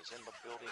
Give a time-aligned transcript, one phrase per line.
[0.00, 0.68] is in the building.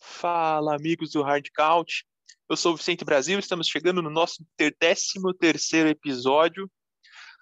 [0.00, 2.04] Fala, amigos do Hard Count.
[2.48, 6.70] Eu sou o Vicente Brasil, estamos chegando no nosso 13 episódio.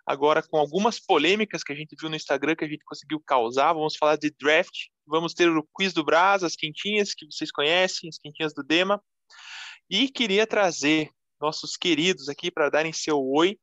[0.07, 3.73] Agora com algumas polêmicas que a gente viu no Instagram que a gente conseguiu causar.
[3.73, 8.09] Vamos falar de draft, vamos ter o quiz do Brás, as quentinhas que vocês conhecem,
[8.09, 9.03] as quentinhas do Dema.
[9.89, 11.11] E queria trazer
[11.43, 13.59] nossos queridos aqui para darem seu oi.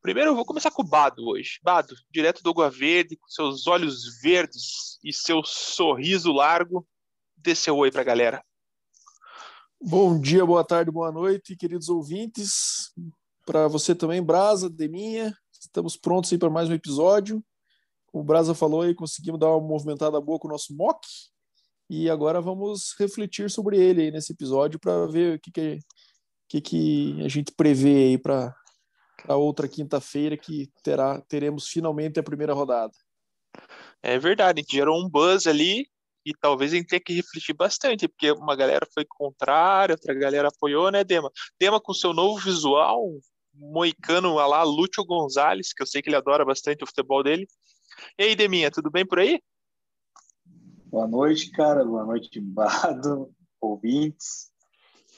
[0.00, 1.60] Primeiro eu vou começar com o Bado hoje.
[1.62, 6.88] Bado, direto do Água Verde, com seus olhos verdes e seu sorriso largo.
[7.36, 8.44] Dê seu oi para a galera.
[9.80, 12.92] Bom dia, boa tarde, boa noite, queridos ouvintes.
[13.44, 15.36] Para você também, Brasa, Deminha.
[15.60, 17.44] Estamos prontos aí para mais um episódio.
[18.12, 21.06] O Brasa falou aí, conseguimos dar uma movimentada boa com o nosso mock.
[21.90, 25.78] E agora vamos refletir sobre ele nesse episódio para ver o que, que,
[26.52, 28.54] que, que a gente prevê aí para
[29.26, 32.92] a outra quinta-feira que terá, teremos finalmente a primeira rodada.
[34.02, 35.86] É verdade, a gente gerou um buzz ali
[36.26, 40.48] e talvez a gente tenha que refletir bastante, porque uma galera foi contrária, outra galera
[40.48, 41.30] apoiou, né, Dema?
[41.58, 43.08] Dema com seu novo visual,
[43.54, 47.46] moicano a lá Lúcio Gonzalez, que eu sei que ele adora bastante o futebol dele.
[48.18, 49.40] E aí, Deminha, tudo bem por aí?
[50.86, 51.84] Boa noite, cara.
[51.84, 54.51] Boa noite, Bado, ouvintes.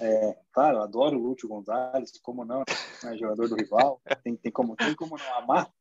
[0.00, 2.64] É, claro, adoro o Lúcio Gonzalez, como não,
[3.03, 5.73] né, jogador do rival, tem, tem, como, tem como não amar,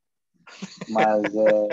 [0.89, 1.67] mas é,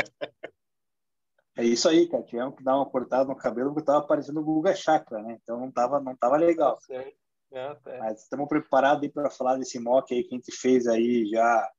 [1.58, 4.44] é isso aí, cara, tivemos que dar uma cortada no cabelo porque tava parecendo o
[4.44, 6.78] Guga Chakra, né, então não tava, não tava legal.
[6.90, 7.12] É,
[7.52, 7.98] é.
[7.98, 11.70] Mas estamos preparados aí para falar desse mock aí que a gente fez aí já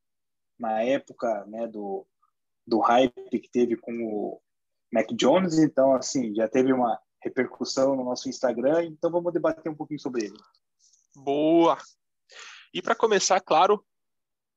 [0.60, 2.06] na época, né, do,
[2.68, 4.42] do hype que teve com o
[4.94, 9.76] Mac Jones, então, assim, já teve uma repercussão no nosso Instagram, então vamos debater um
[9.76, 10.38] pouquinho sobre ele.
[11.16, 11.78] Boa!
[12.74, 13.86] E para começar, claro,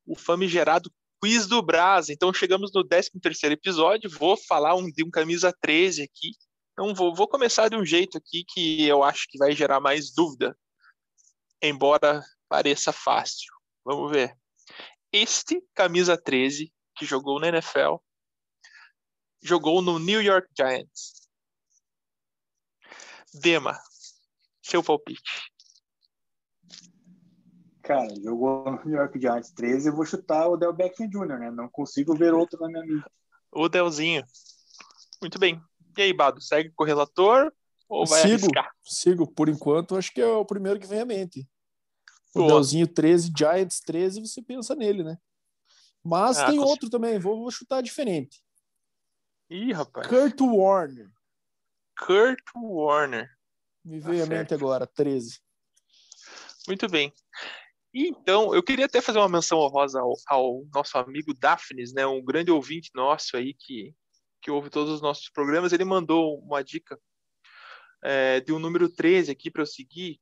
[0.07, 2.09] o famigerado quiz do Brás.
[2.09, 6.33] Então chegamos no 13º episódio, vou falar um, de um camisa 13 aqui.
[6.73, 10.13] Então vou, vou começar de um jeito aqui que eu acho que vai gerar mais
[10.13, 10.57] dúvida,
[11.63, 13.53] embora pareça fácil.
[13.85, 14.37] Vamos ver.
[15.13, 17.97] Este camisa 13 que jogou na NFL
[19.43, 21.24] jogou no New York Giants.
[23.35, 23.79] Dema,
[24.63, 25.51] seu palpite.
[27.83, 31.51] Cara, jogou no New York Giants 13, eu vou chutar o Del Beckham Jr., né?
[31.51, 33.05] Não consigo ver outro na minha mente.
[33.53, 34.25] O Delzinho.
[35.21, 35.61] Muito bem.
[35.97, 37.53] E aí, Bado, segue com o relator
[37.89, 38.73] ou vai sigo, arriscar?
[38.83, 39.27] sigo.
[39.31, 41.47] Por enquanto, acho que é o primeiro que vem à mente.
[42.35, 42.53] O Boa.
[42.55, 45.19] Delzinho 13, Giants 13, você pensa nele, né?
[46.03, 48.43] Mas Ah, tem outro também, vou, vou chutar diferente.
[49.51, 50.07] Ih, rapaz.
[50.07, 51.11] Kurt Warner.
[51.99, 53.29] Kurt Warner.
[53.85, 54.39] Me Tá veio à certo.
[54.39, 55.41] mente agora, 13.
[56.67, 57.13] Muito bem.
[57.93, 62.25] Então, eu queria até fazer uma menção honrosa ao, ao nosso amigo Daphnes, né, um
[62.25, 63.95] grande ouvinte nosso aí que,
[64.43, 65.73] que ouve todos os nossos programas.
[65.73, 66.99] Ele mandou uma dica
[68.03, 70.21] é, de um número 13 aqui para eu seguir.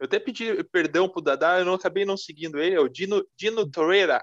[0.00, 3.24] Eu até pedi perdão pro Dadá, eu não acabei não seguindo ele, é o Dino,
[3.36, 4.22] Dino Torreira,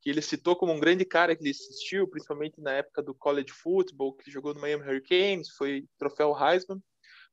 [0.00, 3.52] que ele citou como um grande cara que ele assistiu, principalmente na época do college
[3.52, 6.80] football, que jogou no Miami Hurricanes, foi troféu Heisman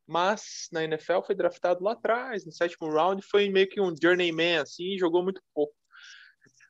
[0.08, 4.58] mas na NFL foi draftado lá atrás, no sétimo round, foi meio que um journeyman,
[4.58, 5.74] assim, jogou muito pouco.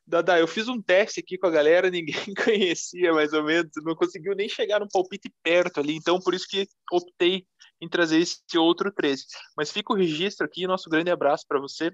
[0.06, 3.94] Dada, eu fiz um teste aqui com a galera, ninguém conhecia mais ou menos, não
[3.94, 7.44] conseguiu nem chegar no palpite perto ali, então por isso que optei
[7.80, 9.24] em trazer esse outro 13.
[9.56, 11.92] Mas fica o registro aqui, nosso grande abraço para você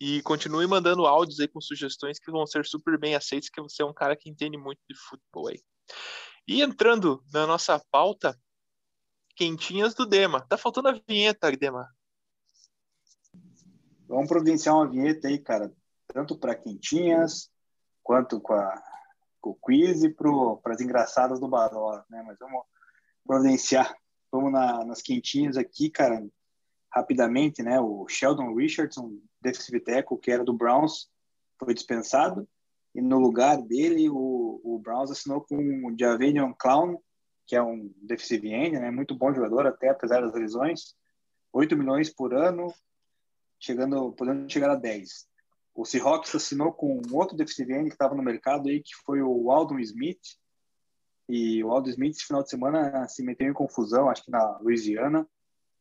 [0.00, 3.82] e continue mandando áudios aí com sugestões que vão ser super bem aceitos, que você
[3.82, 5.60] é um cara que entende muito de futebol aí.
[6.46, 8.38] E entrando na nossa pauta,
[9.34, 10.40] quentinhas do Dema.
[10.40, 11.88] Tá faltando a vinheta, Dema.
[14.08, 15.72] Vamos providenciar uma vinheta aí, cara,
[16.06, 17.50] tanto para quentinhas
[18.02, 18.82] quanto com, a,
[19.40, 22.22] com o quiz e para as engraçadas do Barola, né?
[22.24, 22.62] Mas vamos
[23.26, 23.92] providenciar.
[24.30, 26.24] Vamos na, nas quentinhas aqui, cara,
[26.92, 27.80] rapidamente, né?
[27.80, 31.08] O Sheldon Richardson, defensive tackle, que era do Browns,
[31.58, 32.48] foi dispensado.
[32.94, 36.98] E no lugar dele, o, o Browns assinou com o Javanion Clown,
[37.46, 38.90] que é um defensive end, né?
[38.90, 40.94] Muito bom jogador, até apesar das lesões.
[41.52, 42.72] 8 milhões por ano,
[43.58, 45.26] chegando, podendo chegar a 10.
[45.74, 49.20] O Seahawks assinou com um outro defensive end que estava no mercado aí, que foi
[49.20, 50.20] o Aldon Smith.
[51.28, 54.58] E o Aldon Smith, esse final de semana, se meteu em confusão, acho que na
[54.58, 55.28] Louisiana.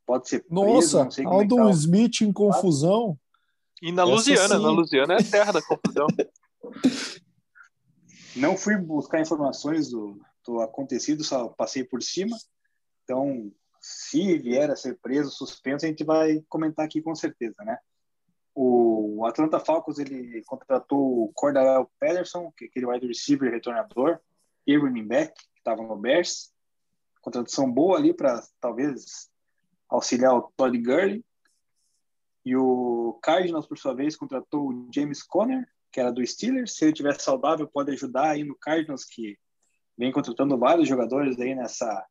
[0.06, 3.18] Pode ser preso, Nossa, não sei como é que Aldon tá o- Smith em confusão.
[3.81, 4.48] E na Essa sim.
[4.48, 6.07] na Louisiana é a terra da confusão.
[8.36, 12.36] Não fui buscar informações do, do acontecido, só passei por cima.
[13.04, 13.50] Então,
[13.80, 17.78] se vier a ser preso, suspenso, a gente vai comentar aqui com certeza, né?
[18.54, 24.19] O Atlanta Falcons ele contratou o Cordarrelle Patterson, que é aquele wide receiver retornador,
[24.68, 26.52] e running back, que estava no Bears.
[27.22, 29.30] Contratação boa ali para talvez
[29.95, 31.24] auxiliar o Todd Gurley.
[32.45, 36.75] E o Cardinals, por sua vez, contratou o James Conner, que era do Steelers.
[36.75, 39.38] Se ele estiver saudável, pode ajudar aí no Cardinals, que
[39.97, 42.06] vem contratando vários jogadores aí nessa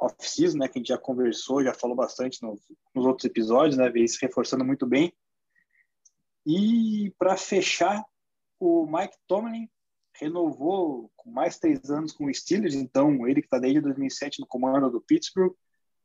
[0.00, 2.60] off-season, né, que a gente já conversou, já falou bastante nos,
[2.94, 5.12] nos outros episódios, né, vem se reforçando muito bem.
[6.46, 8.04] E para fechar,
[8.60, 9.68] o Mike Tomlin
[10.14, 14.46] renovou com mais três anos com o Steelers, então ele que está desde 2007 no
[14.46, 15.54] comando do Pittsburgh,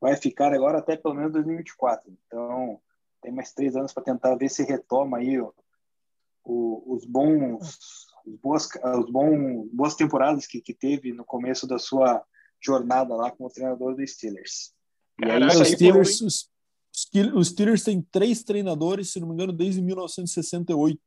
[0.04, 2.12] vai ficar agora até pelo menos 2024.
[2.28, 2.78] Então
[3.22, 5.54] tem mais três anos para tentar ver se retoma aí o,
[6.44, 8.68] o, os bons, os boas,
[8.98, 12.22] os bons, boas temporadas que, que teve no começo da sua
[12.62, 14.74] jornada lá como treinador do Steelers.
[15.22, 16.28] E aí, os, Steelers foi...
[16.28, 16.50] os,
[17.34, 21.00] os Steelers têm três treinadores, se não me engano, desde 1968.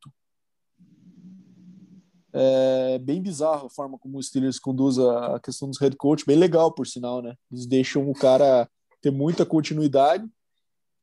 [2.32, 6.36] É bem bizarro a forma como o Steelers conduz a questão dos head coach, bem
[6.36, 7.34] legal, por sinal, né?
[7.52, 8.66] Eles deixam o cara
[9.06, 10.28] ter muita continuidade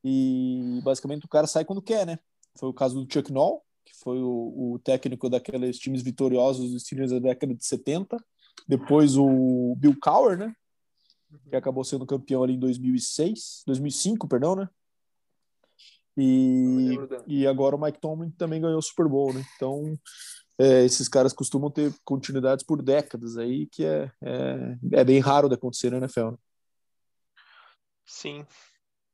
[0.04, 2.18] e basicamente o cara sai quando quer, né?
[2.54, 6.82] Foi o caso do Chuck Noll, que foi o, o técnico daqueles times vitoriosos dos
[6.82, 8.22] Steelers da década de 70.
[8.68, 10.54] Depois o Bill Cowher, né?
[11.48, 14.68] Que acabou sendo campeão ali em 2006, 2005, perdão, né?
[16.14, 19.42] E, e agora o Mike Tomlin também ganhou o Super Bowl, né?
[19.56, 19.98] Então,
[20.58, 25.48] é, esses caras costumam ter continuidades por décadas aí, que é, é, é bem raro
[25.48, 26.32] de acontecer na NFL.
[26.32, 26.38] Né?
[28.04, 28.46] Sim.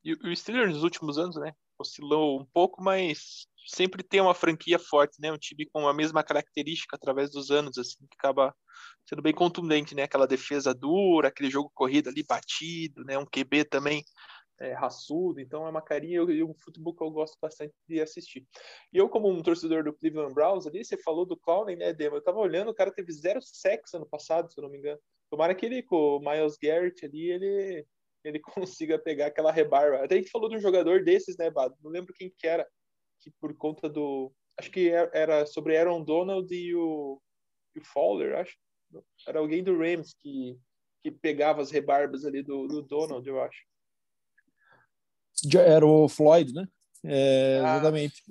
[0.05, 1.53] E o Steelers nos últimos anos, né?
[1.79, 5.33] Oscilou um pouco, mas sempre tem uma franquia forte, né?
[5.33, 8.55] Um time com a mesma característica através dos anos, assim, que acaba
[9.09, 10.05] sendo bem contundente, né?
[10.05, 13.19] Aquela defesa dura, aquele jogo corrido ali batido, né?
[13.19, 14.05] Um QB também
[14.61, 18.47] é, raçudo, então é uma carinha e um futebol que eu gosto bastante de assistir.
[18.93, 22.17] E eu, como um torcedor do Cleveland Browns ali, você falou do Clowney, né, Dema?
[22.17, 25.01] Eu tava olhando, o cara teve zero sexo ano passado, se eu não me engano.
[25.31, 27.87] Tomara que ele, com o Miles Garrett ali, ele,
[28.25, 28.41] ele
[28.79, 30.05] consiga pegar aquela rebarba.
[30.05, 31.75] Até a gente falou de um jogador desses, né, Bado?
[31.83, 32.67] Não lembro quem que era,
[33.21, 34.33] que por conta do...
[34.59, 37.21] Acho que era sobre Aaron Donald e o,
[37.75, 38.57] e o Fowler, acho
[39.27, 40.59] era alguém do Rams que,
[41.03, 43.65] que pegava as rebarbas ali do, do Donald, eu acho.
[45.55, 46.69] Era o Floyd, né?
[47.05, 47.77] É, ah.
[47.77, 48.23] Exatamente.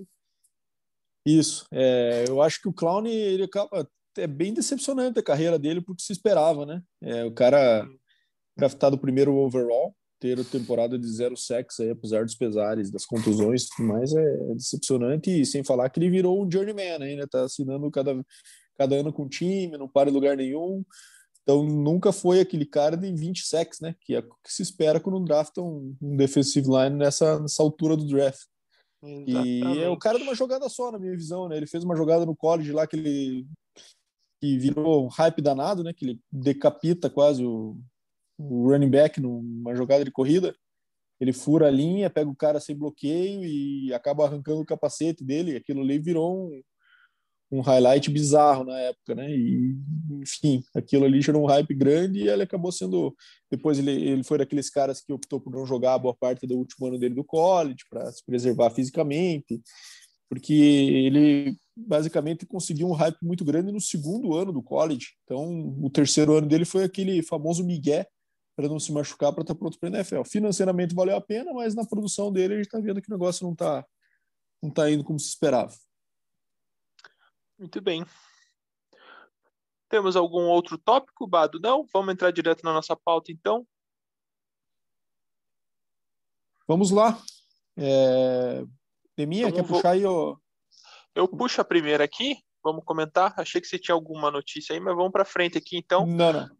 [1.25, 1.65] Isso.
[1.71, 3.87] É, eu acho que o Clown ele acaba
[4.17, 6.83] é bem decepcionante a carreira dele porque se esperava, né?
[7.01, 7.87] É, o cara
[8.59, 13.63] draftado primeiro overall, ter a temporada de zero sacks aí, apesar dos pesares, das contusões
[13.63, 15.41] e tudo mais, é, decepcionante.
[15.41, 18.21] E sem falar que ele virou um journeyman ainda, tá assinando cada,
[18.77, 20.83] cada ano com o time, não para em lugar nenhum.
[21.41, 23.95] Então nunca foi aquele cara de 20 sacks, né?
[24.01, 27.95] Que é o que se espera quando drafta um, um defensive line nessa, nessa altura
[27.95, 28.41] do draft.
[29.01, 29.65] Exatamente.
[29.65, 31.57] E é o cara de uma jogada só, na minha visão, né?
[31.57, 33.47] Ele fez uma jogada no college lá que ele
[34.41, 35.93] que virou hype danado, né?
[35.93, 37.77] Que ele decapita quase o,
[38.39, 40.55] o running back numa jogada de corrida.
[41.19, 45.57] Ele fura a linha, pega o cara sem bloqueio e acaba arrancando o capacete dele.
[45.57, 46.61] Aquilo ali virou um,
[47.51, 49.29] um highlight bizarro na época, né?
[49.29, 49.75] E,
[50.21, 53.13] enfim, aquilo ali gerou um hype grande e ele acabou sendo.
[53.51, 56.57] Depois ele, ele foi daqueles caras que optou por não jogar a boa parte do
[56.57, 59.61] último ano dele do college para se preservar fisicamente,
[60.29, 65.07] porque ele basicamente conseguiu um hype muito grande no segundo ano do college.
[65.25, 68.07] Então, o terceiro ano dele foi aquele famoso migué
[68.59, 70.23] para não se machucar para estar tá pronto para a NFL.
[70.25, 73.45] Financeiramente valeu a pena, mas na produção dele a gente está vendo que o negócio
[73.45, 73.85] não está
[74.61, 75.73] não tá indo como se esperava.
[77.57, 78.05] Muito bem.
[79.87, 81.57] Temos algum outro tópico, Bado?
[81.57, 81.85] Não?
[81.93, 83.65] Vamos entrar direto na nossa pauta, então?
[86.67, 87.17] Vamos lá.
[87.77, 88.65] É...
[89.15, 89.77] Deminha, então, quer vou...
[89.77, 90.05] puxar aí?
[90.05, 90.35] Ó...
[91.15, 92.35] Eu puxo a primeira aqui.
[92.61, 93.33] Vamos comentar.
[93.37, 96.05] Achei que você tinha alguma notícia aí, mas vamos para frente aqui, então.
[96.05, 96.58] Não, não.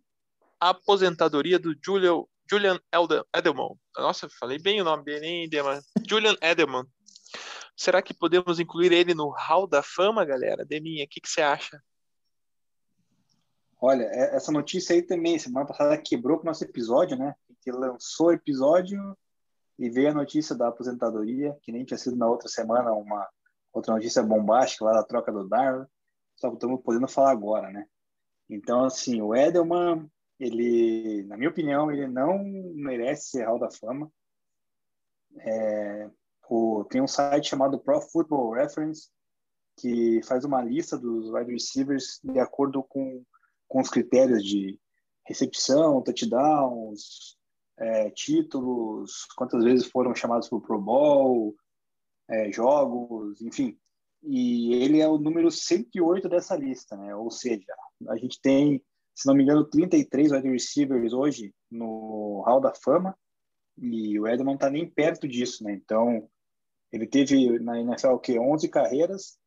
[0.60, 2.80] A aposentadoria do Julian, Julian
[3.34, 3.76] Edelman.
[3.98, 5.80] Nossa, falei bem o nome dele, hein, Edelman?
[6.08, 6.86] Julian Edelman.
[7.76, 10.66] Será que podemos incluir ele no Hall da Fama, galera?
[10.66, 11.82] Deminha, o que, que você acha?
[13.82, 17.34] Olha, é, essa notícia aí também, semana passada quebrou com o nosso episódio, né?
[17.62, 19.18] Que lançou o episódio
[19.78, 23.26] e veio a notícia da aposentadoria, que nem tinha sido na outra semana uma
[23.72, 25.86] outra notícia bombástica lá da troca do Darwin.
[26.36, 27.86] Só estamos podendo falar agora, né?
[28.50, 30.10] Então, assim, o Edelman,
[30.40, 32.44] ele, na minha opinião, ele não
[32.76, 34.12] merece ser Hall da Fama.
[35.40, 36.10] É,
[36.50, 39.10] o, tem um site chamado Pro Football Reference
[39.78, 43.24] que faz uma lista dos wide receivers de acordo com,
[43.68, 44.80] com os critérios de
[45.26, 47.38] recepção, touchdowns,
[47.78, 51.56] é, títulos, quantas vezes foram chamados para o Pro Bowl,
[52.30, 53.78] é, jogos, enfim.
[54.22, 57.16] e ele é o número 108 dessa lista, né?
[57.16, 57.74] Ou seja,
[58.10, 58.84] a gente tem,
[59.20, 63.14] se não me engano, 33 wide receivers hoje no Hall da Fama
[63.78, 65.74] e o Edelman está nem perto disso, né?
[65.74, 66.26] Então,
[66.90, 68.40] ele teve na NFL o quê?
[68.40, 69.38] 11 carreiras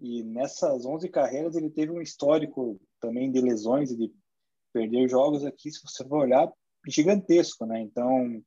[0.00, 4.12] e nessas 11 carreiras ele teve um histórico também de lesões e de
[4.72, 6.52] perder jogos aqui, se você for olhar,
[6.88, 7.80] gigantesco, né?
[7.82, 8.42] Então,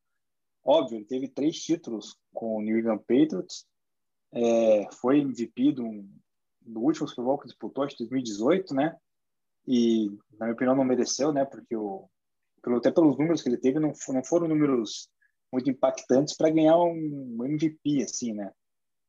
[0.65, 3.65] óbvio, ele teve três títulos com o New England Patriots,
[4.33, 6.05] é, foi MVP do,
[6.61, 8.97] do último Super Bowl que disputou, acho que 2018, né?
[9.67, 10.07] E,
[10.39, 11.45] na minha opinião, não mereceu, né?
[11.45, 12.09] Porque o,
[12.61, 15.09] pelo, até pelos números que ele teve, não, não foram números
[15.51, 18.51] muito impactantes para ganhar um MVP, assim, né?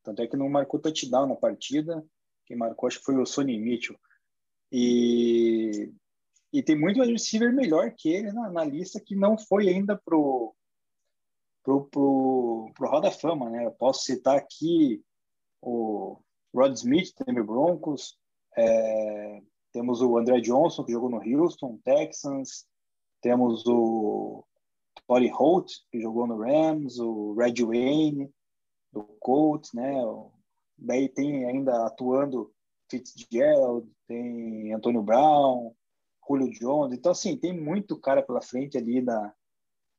[0.03, 2.03] Tanto é que não marcou touchdown na partida.
[2.45, 3.97] Quem marcou, acho que foi o Sonny Mitchell.
[4.71, 5.91] E,
[6.53, 10.53] e tem muito receiver melhor que ele na, na lista que não foi ainda pro
[11.63, 13.65] pro, pro, pro Roda Fama, né?
[13.65, 15.03] Eu posso citar aqui
[15.61, 16.19] o
[16.53, 18.17] Rod Smith, Denver Broncos,
[18.57, 22.65] é, temos o André Johnson, que jogou no Houston, Texans,
[23.21, 24.43] temos o
[25.07, 28.31] Tory Holt, que jogou no Rams, o Red Wayne,
[28.91, 29.93] do Colts, né?
[30.77, 32.51] Daí tem ainda atuando
[32.89, 35.73] Fitzgerald, tem Antônio Brown,
[36.27, 36.97] Julio Jones.
[36.97, 39.33] Então, assim, tem muito cara pela frente ali da,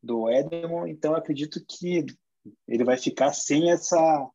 [0.03, 0.91] do Edelman.
[0.91, 2.07] Então, acredito que
[2.67, 4.31] ele vai ficar sem essa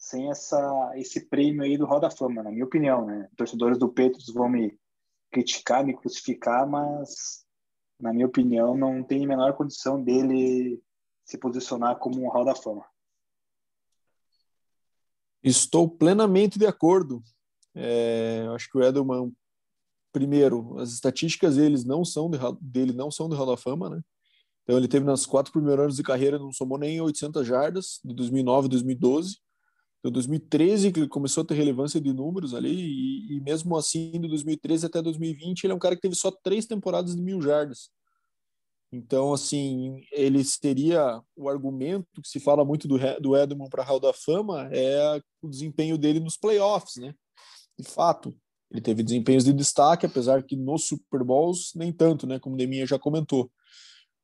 [0.00, 3.28] sem essa esse prêmio aí do Roda Fama, na minha opinião, né?
[3.36, 4.76] Torcedores do Petros vão me
[5.30, 7.44] criticar, me crucificar, mas
[8.00, 10.82] na minha opinião não tem a menor condição dele
[11.22, 12.84] se posicionar como um Hall da Fama.
[15.42, 17.22] Estou plenamente de acordo.
[17.74, 19.30] É, acho que o Edelman,
[20.12, 24.00] primeiro, as estatísticas deles não são de, dele não são de Hall da Fama, né?
[24.62, 28.14] Então ele teve nas quatro primeiros anos de carreira não somou nem 800 jardas de
[28.14, 29.38] 2009 a 2012.
[30.00, 34.12] Então, 2013 que ele começou a ter relevância de números ali, e, e, mesmo assim,
[34.12, 37.40] de 2013 até 2020, ele é um cara que teve só três temporadas de mil
[37.40, 37.90] jardas.
[38.92, 44.00] Então, assim, ele seria o argumento que se fala muito do, do Edmond para Hall
[44.00, 47.14] da Fama é o desempenho dele nos playoffs, né?
[47.78, 48.36] De fato,
[48.70, 52.40] ele teve desempenhos de destaque, apesar que nos Super Bowls nem tanto, né?
[52.40, 53.50] Como o Deminha já comentou.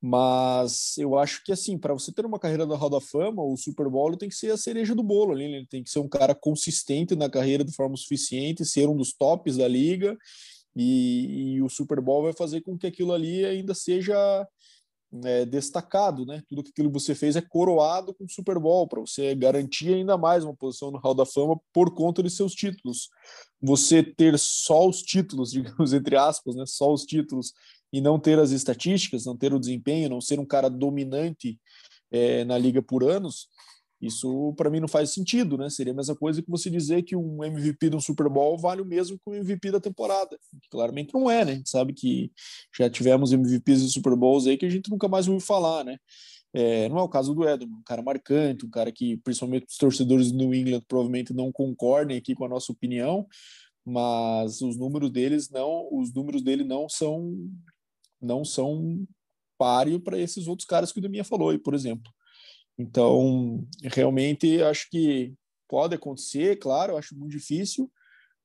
[0.08, 3.88] Mas eu acho que, assim, para você ter uma carreira da Roda Fama, o Super
[3.88, 5.48] Bowl tem que ser a cereja do bolo ali.
[5.48, 5.56] Né?
[5.56, 9.12] Ele tem que ser um cara consistente na carreira de forma suficiente, ser um dos
[9.12, 10.16] tops da liga.
[10.76, 14.46] E, e o Super Bowl vai fazer com que aquilo ali ainda seja
[15.25, 16.40] é, destacado, né?
[16.48, 20.16] Tudo aquilo que você fez é coroado com o Super Bowl para você garantir ainda
[20.16, 23.08] mais uma posição no Hall da Fama por conta de seus títulos.
[23.60, 26.64] Você ter só os títulos, digamos entre aspas, né?
[26.64, 27.52] Só os títulos
[27.93, 31.59] e não ter as estatísticas, não ter o desempenho, não ser um cara dominante
[32.11, 33.49] é, na liga por anos,
[34.00, 35.71] isso para mim não faz sentido, né?
[35.71, 38.83] Seria a mesma coisa que você dizer que um MVP de um Super Bowl vale
[38.83, 40.38] o mesmo que um MVP da temporada.
[40.71, 41.52] Claramente não é, né?
[41.52, 42.31] A gente sabe que
[42.76, 45.97] já tivemos MVPs de Super Bowls aí que a gente nunca mais ouviu falar, né?
[46.52, 49.76] É, não é o caso do Edelman, um cara marcante, um cara que principalmente os
[49.76, 53.26] torcedores do New England provavelmente não concordem aqui com a nossa opinião,
[53.85, 57.35] mas os números deles não, os números dele não são
[58.20, 59.06] não são
[59.58, 62.12] páreo para esses outros caras que o Deminha falou, aí, por exemplo.
[62.78, 65.35] Então, realmente, acho que
[65.68, 67.90] pode acontecer, claro, acho muito difícil,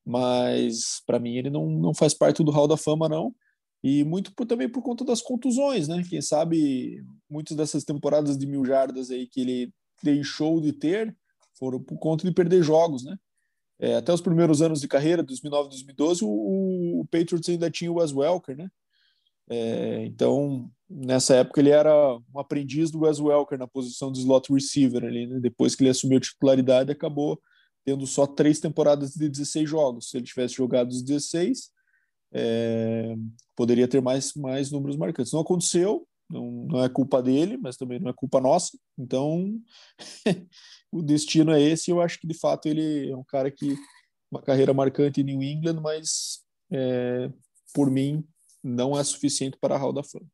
[0.06, 3.36] mas para mim ele não, não faz parte do Hall da Fama, não.
[3.84, 6.04] E muito por, também por conta das contusões, né?
[6.08, 9.74] Quem sabe muitas dessas temporadas de mil jardas aí que ele
[10.04, 11.16] deixou de ter
[11.58, 13.18] foram por conta de perder jogos, né?
[13.80, 17.96] É, até os primeiros anos de carreira, 2009, 2012, o, o Patriots ainda tinha o
[17.96, 18.70] Wes Welker, né?
[19.51, 21.93] É, então, nessa época, ele era
[22.34, 25.03] um aprendiz do Wes Welker na posição de slot receiver.
[25.03, 25.41] Ali, né?
[25.41, 27.38] Depois que ele assumiu a titularidade, acabou
[27.84, 30.10] tendo só três temporadas de 16 jogos.
[30.10, 31.70] Se ele tivesse jogado os 16,
[32.34, 33.13] é,
[33.53, 35.34] poderia ter mais, mais números marcantes.
[35.34, 38.77] Não aconteceu, não, não é culpa dele, mas também não é culpa nossa.
[38.98, 39.53] Então,
[40.89, 41.91] o destino é esse.
[41.91, 43.75] Eu acho que, de fato, ele é um cara que
[44.31, 46.39] uma carreira marcante em New England, mas
[46.72, 47.29] é,
[47.74, 48.25] por mim
[48.63, 50.27] não é suficiente para a Hall da Fama.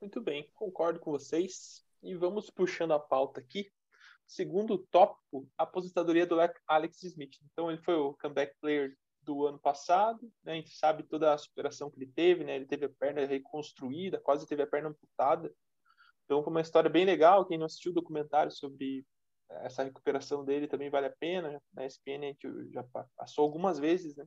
[0.00, 1.84] Muito bem, concordo com vocês.
[2.02, 3.70] E vamos puxando a pauta aqui.
[4.26, 7.36] Segundo tópico, a aposentadoria do Alex Smith.
[7.50, 10.52] Então, ele foi o comeback player do ano passado, né?
[10.52, 12.54] A gente sabe toda a superação que ele teve, né?
[12.54, 15.52] Ele teve a perna reconstruída, quase teve a perna amputada.
[16.24, 17.44] Então, foi uma história bem legal.
[17.44, 19.04] Quem não assistiu o documentário sobre
[19.50, 21.60] essa recuperação dele também vale a pena.
[21.72, 22.84] Na ESPN a gente já
[23.16, 24.24] passou algumas vezes, né?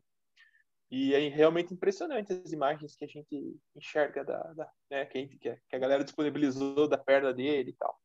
[0.92, 5.22] E é realmente impressionante as imagens que a gente enxerga da, da né, que, a
[5.22, 7.98] gente, que, a, galera disponibilizou da perna dele e tal.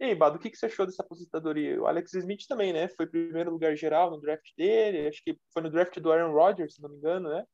[0.00, 1.80] E aí, Bado, o que, que você achou dessa aposentadoria?
[1.80, 2.88] O Alex Smith também, né?
[2.88, 6.74] Foi primeiro lugar geral no draft dele, acho que foi no draft do Aaron Rodgers,
[6.74, 7.44] se não me engano, né?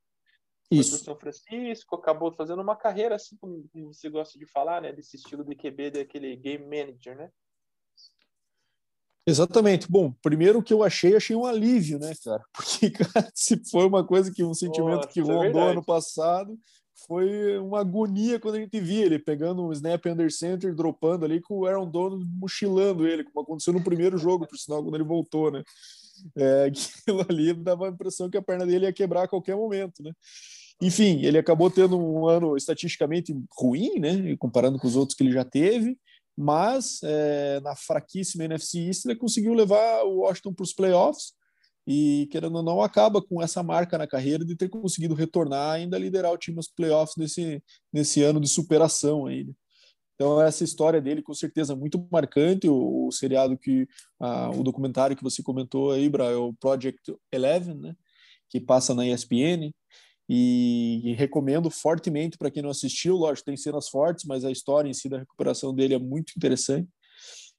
[0.70, 0.90] Isso.
[0.90, 4.92] Foi São Francisco, acabou fazendo uma carreira assim como você gosta de falar, né?
[4.92, 7.30] Desse estilo de QB, daquele game manager, né?
[9.26, 9.90] Exatamente.
[9.90, 12.42] Bom, primeiro que eu achei, achei um alívio, né, cara?
[12.52, 15.70] Porque, cara, se foi uma coisa que um sentimento Nossa, que é rondou verdade.
[15.70, 16.58] ano passado,
[17.06, 21.40] foi uma agonia quando a gente via ele pegando um snap under center, dropando ali
[21.40, 25.04] com o Aaron Donald mochilando ele, como aconteceu no primeiro jogo, por sinal, quando ele
[25.04, 25.62] voltou, né?
[26.36, 26.64] É,
[27.06, 30.12] aquilo ali dava a impressão que a perna dele ia quebrar a qualquer momento, né?
[30.82, 34.36] Enfim, ele acabou tendo um ano estatisticamente ruim, né?
[34.36, 35.96] Comparando com os outros que ele já teve,
[36.36, 41.32] mas é, na fraquíssima NFC East ele conseguiu levar o Washington para os playoffs
[41.86, 45.98] e, querendo ou não, acaba com essa marca na carreira de ter conseguido retornar ainda
[45.98, 47.62] liderar o time nos playoffs nesse,
[47.92, 49.44] nesse ano de superação aí.
[49.44, 49.52] né?
[50.14, 52.68] Então, essa história dele, com certeza, é muito marcante.
[52.68, 53.86] O, o seriado que,
[54.20, 57.96] ah, o documentário que você comentou aí, Bra, é o Project Eleven, né?
[58.48, 59.72] Que passa na ESPN.
[60.28, 63.16] E, e recomendo fortemente para quem não assistiu.
[63.16, 66.88] Lógico, tem cenas fortes, mas a história em si da recuperação dele é muito interessante.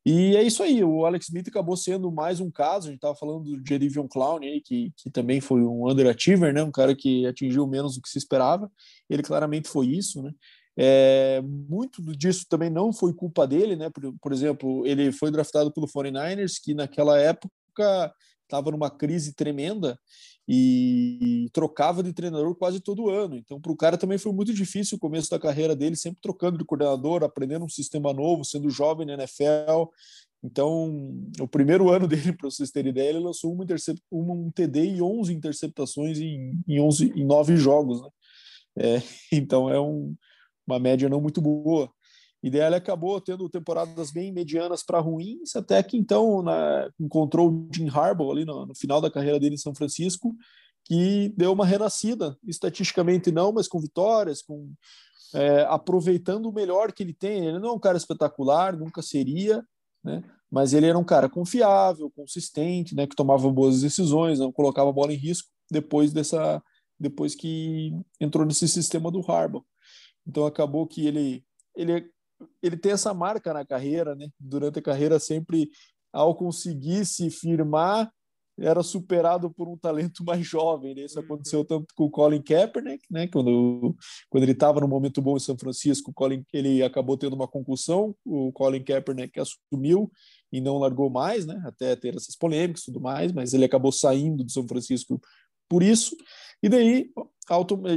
[0.08, 3.16] E é isso aí, o Alex Smith acabou sendo mais um caso, a gente estava
[3.16, 7.26] falando do Jerivion Clown aí, que, que também foi um underachiever, né, um cara que
[7.26, 8.72] atingiu menos do que se esperava,
[9.10, 10.32] ele claramente foi isso, né,
[10.78, 15.74] é, muito disso também não foi culpa dele, né, por, por exemplo, ele foi draftado
[15.74, 19.98] pelo 49ers, que naquela época estava numa crise tremenda
[20.48, 23.36] e trocava de treinador quase todo ano.
[23.36, 26.58] Então, para o cara também foi muito difícil o começo da carreira dele, sempre trocando
[26.58, 29.90] de coordenador, aprendendo um sistema novo, sendo jovem na NFL.
[30.44, 34.52] Então, o primeiro ano dele, para vocês terem ideia, ele lançou uma intercept, uma, um
[34.52, 38.02] TD e 11 interceptações em, em, 11, em 9 jogos.
[38.02, 38.10] Né?
[38.78, 39.02] É,
[39.36, 40.16] então, é um,
[40.68, 41.90] uma média não muito boa.
[42.46, 47.68] E daí acabou tendo temporadas bem medianas para ruins, até que então na, encontrou o
[47.74, 50.32] Jim Harbaugh ali no, no, final da carreira dele em São Francisco,
[50.84, 54.72] que deu uma renascida, estatisticamente não, mas com vitórias, com
[55.34, 57.48] é, aproveitando o melhor que ele tem.
[57.48, 59.66] Ele não é um cara espetacular, nunca seria,
[60.04, 60.24] né?
[60.52, 63.08] mas ele era um cara confiável, consistente, né?
[63.08, 66.62] que tomava boas decisões, não colocava a bola em risco depois dessa
[67.00, 69.66] depois que entrou nesse sistema do Harbaugh.
[70.28, 71.44] Então acabou que ele
[71.76, 72.14] ele
[72.62, 74.28] ele tem essa marca na carreira, né?
[74.40, 75.70] Durante a carreira sempre
[76.12, 78.12] ao conseguir se firmar
[78.58, 80.96] era superado por um talento mais jovem.
[80.96, 81.02] Né?
[81.02, 83.28] Isso aconteceu tanto com o Colin Kaepernick, né?
[83.28, 83.96] Quando,
[84.30, 88.16] quando ele estava no momento bom em São Francisco, Colin, ele acabou tendo uma concussão,
[88.24, 90.12] o Colin Kaepernick assumiu
[90.52, 91.62] e não largou mais, né?
[91.66, 95.20] Até ter essas polêmicas e tudo mais, mas ele acabou saindo de São Francisco
[95.68, 96.16] por isso.
[96.64, 97.12] E daí,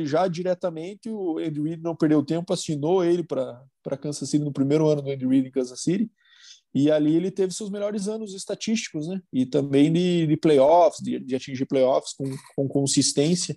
[0.04, 4.88] já diretamente, o Andy Reid não perdeu tempo, assinou ele para Kansas City no primeiro
[4.88, 6.10] ano do Andy Reid em Kansas City.
[6.74, 9.20] E ali ele teve seus melhores anos estatísticos, né?
[9.32, 13.54] E também de, de playoffs, de, de atingir playoffs com, com consistência.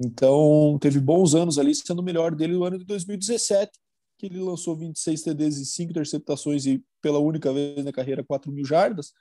[0.00, 3.70] Então, teve bons anos ali, sendo o melhor dele no ano de 2017,
[4.18, 8.50] que ele lançou 26 TDs e 5 interceptações e pela única vez na carreira 4
[8.50, 9.12] mil jardas.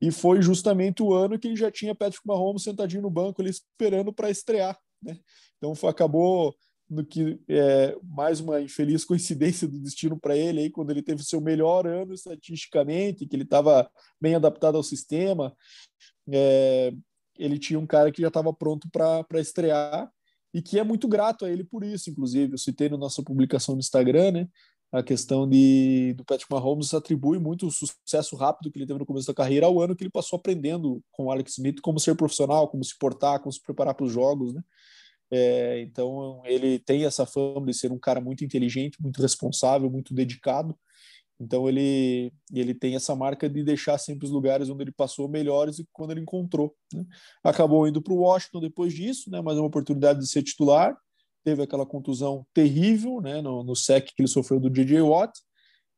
[0.00, 3.50] E foi justamente o ano que ele já tinha Patrick Mahomes sentadinho no banco ali
[3.50, 5.18] esperando para estrear, né?
[5.58, 6.54] Então foi, acabou
[6.88, 11.22] no que é mais uma infeliz coincidência do destino para ele aí quando ele teve
[11.22, 13.90] seu melhor ano estatisticamente, que ele estava
[14.20, 15.54] bem adaptado ao sistema,
[16.30, 16.92] é,
[17.38, 20.10] ele tinha um cara que já estava pronto para estrear
[20.52, 22.54] e que é muito grato a ele por isso, inclusive.
[22.54, 24.48] Eu citei na nossa publicação no Instagram, né?
[24.92, 29.04] A questão de, do Patrick Mahomes atribui muito o sucesso rápido que ele teve no
[29.04, 32.14] começo da carreira ao ano que ele passou aprendendo com o Alex Smith como ser
[32.14, 34.62] profissional, como se portar, como se preparar para os jogos, né?
[35.36, 40.14] É, então ele tem essa fama de ser um cara muito inteligente, muito responsável, muito
[40.14, 40.78] dedicado.
[41.40, 45.80] Então ele ele tem essa marca de deixar sempre os lugares onde ele passou melhores
[45.80, 46.72] e quando ele encontrou.
[46.92, 47.04] Né?
[47.42, 49.40] Acabou indo para o Washington depois disso, né?
[49.42, 50.96] Mais uma oportunidade de ser titular.
[51.42, 53.42] Teve aquela contusão terrível, né?
[53.42, 55.32] No, no sec que ele sofreu do DJ Watt.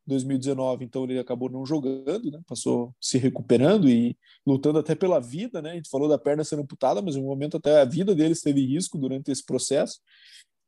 [0.07, 2.41] 2019, então ele acabou não jogando, né?
[2.47, 4.17] Passou se recuperando e
[4.47, 5.73] lutando até pela vida, né?
[5.73, 8.61] A gente falou da perna sendo amputada, mas no momento até a vida dele esteve
[8.63, 9.99] em risco durante esse processo.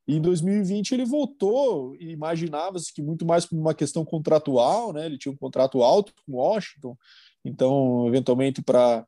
[0.07, 5.07] E em 2020 ele voltou e imaginava-se que muito mais por uma questão contratual, né?
[5.07, 6.97] Ele tinha um contrato alto com Washington,
[7.45, 9.07] então eventualmente para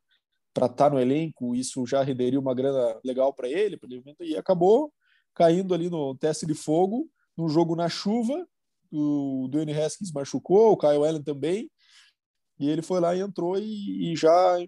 [0.53, 3.79] para estar tá no elenco isso já renderia uma grana legal para ele,
[4.21, 4.93] e acabou
[5.33, 8.45] caindo ali no teste de fogo, num jogo na chuva
[8.91, 11.71] o Dwayne Haskins machucou, o Kyle Allen também,
[12.59, 14.59] e ele foi lá e entrou e, e já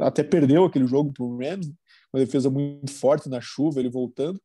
[0.00, 1.72] até perdeu aquele jogo para o Rams,
[2.12, 4.40] uma defesa muito forte na chuva, ele voltando,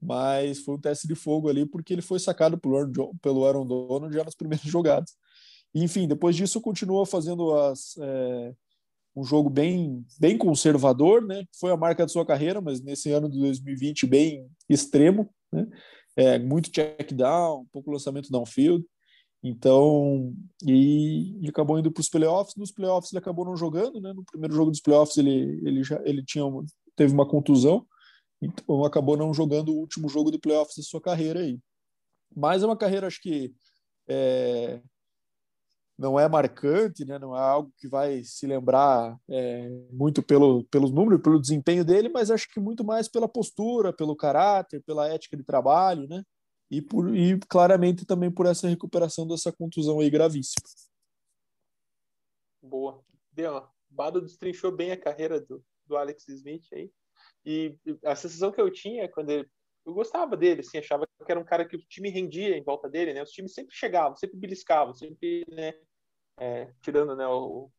[0.00, 3.66] mas foi um teste de fogo ali porque ele foi sacado pelo Aaron, pelo Aaron
[3.66, 5.16] Donald já nas primeiras jogadas.
[5.74, 8.54] Enfim, depois disso continua fazendo as, é,
[9.14, 11.44] um jogo bem, bem conservador, né?
[11.58, 15.66] Foi a marca de sua carreira, mas nesse ano de 2020 bem extremo, né?
[16.18, 18.84] É, muito check down, pouco lançamento downfield.
[19.40, 20.34] Então,
[20.66, 22.56] e, acabou indo para os playoffs.
[22.56, 24.12] Nos playoffs ele acabou não jogando, né?
[24.12, 26.42] No primeiro jogo dos playoffs ele, ele já ele tinha
[26.96, 27.86] teve uma contusão,
[28.42, 31.60] então acabou não jogando o último jogo de playoffs da sua carreira aí.
[32.34, 33.54] Mas é uma carreira, acho que
[34.08, 34.80] é,
[35.98, 37.18] não é marcante, né?
[37.18, 42.08] não é algo que vai se lembrar é, muito pelo, pelos números, pelo desempenho dele,
[42.08, 46.22] mas acho que muito mais pela postura, pelo caráter, pela ética de trabalho, né?
[46.70, 50.62] E, por, e claramente também por essa recuperação dessa contusão aí gravíssima.
[52.62, 53.02] Boa.
[53.32, 56.92] Deu, Bado destrinchou bem a carreira do, do Alex Smith aí.
[57.44, 59.48] E a sensação que eu tinha quando ele,
[59.86, 62.88] eu gostava dele, assim, achava que era um cara que o time rendia em volta
[62.88, 63.22] dele, né?
[63.22, 65.72] Os times sempre chegavam, sempre beliscavam, sempre, né?
[66.38, 67.70] É, tirando, né, o,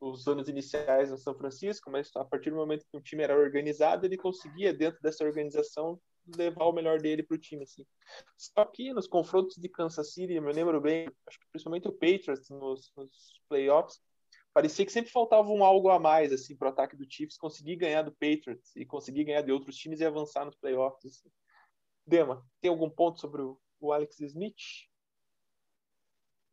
[0.00, 3.36] os anos iniciais no São Francisco, mas a partir do momento que o time era
[3.36, 6.00] organizado, ele conseguia, dentro dessa organização,
[6.36, 7.86] levar o melhor dele para o time, assim.
[8.36, 11.92] Só que nos confrontos de Kansas City, eu me lembro bem, acho que principalmente o
[11.92, 14.00] Patriots nos, nos playoffs,
[14.52, 17.76] parecia que sempre faltava um algo a mais assim para o ataque do Chiefs conseguir
[17.76, 21.06] ganhar do Patriots e conseguir ganhar de outros times e avançar nos playoffs.
[21.06, 21.30] Assim.
[22.06, 24.87] Dema, tem algum ponto sobre o, o Alex Smith?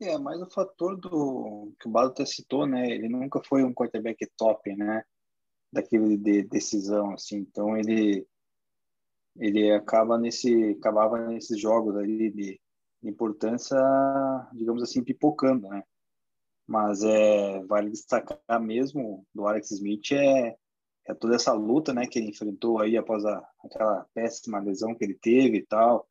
[0.02, 2.90] É, mais o fator do que o Bado até citou, né?
[2.90, 5.04] Ele nunca foi um quarterback top, né?
[5.72, 7.38] Daquele de decisão, assim.
[7.38, 8.28] Então ele
[9.38, 12.62] ele acaba nesse acabava nesses jogos ali de,
[13.04, 13.78] importância,
[14.54, 15.84] digamos assim, pipocando, né?
[16.68, 20.58] Mas é vale destacar mesmo do Alex Smith é
[21.08, 25.04] é toda essa luta, né, que ele enfrentou aí após a, aquela péssima lesão que
[25.04, 26.10] ele teve e tal,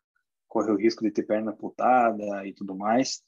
[0.49, 3.21] correu o risco de ter perna amputada e tudo mais,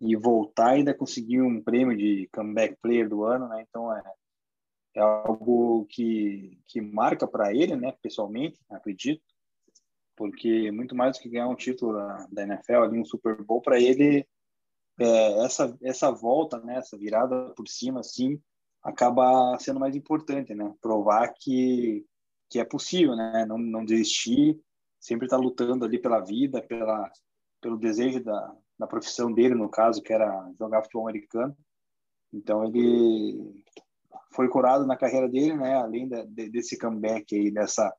[0.00, 3.64] e voltar ainda conseguir um prêmio de comeback player do ano, né?
[3.68, 4.02] Então é,
[4.96, 9.22] é algo que que marca para ele, né, pessoalmente, acredito,
[10.16, 11.94] porque muito mais do que ganhar um título
[12.30, 14.26] da NFL ali um Super Bowl para ele
[14.98, 18.40] é, essa essa volta, né, essa virada por cima assim,
[18.82, 20.74] acaba sendo mais importante, né?
[20.80, 22.06] Provar que
[22.50, 23.44] que é possível, né?
[23.46, 24.60] Não, não desistir,
[24.98, 27.10] sempre estar tá lutando ali pela vida, pela
[27.60, 31.54] pelo desejo da, da profissão dele, no caso, que era jogar futebol americano.
[32.32, 33.62] Então ele
[34.32, 35.74] foi curado na carreira dele, né?
[35.74, 37.94] Além de, de, desse comeback aí, dessa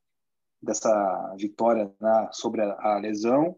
[0.60, 2.28] dessa vitória né?
[2.30, 3.56] sobre a, a, lesão,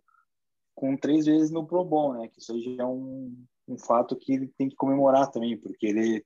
[0.75, 2.29] com três vezes no Pro Bowl, né?
[2.29, 3.35] Que isso aí já é um,
[3.69, 6.25] um fato que ele tem que comemorar também, porque ele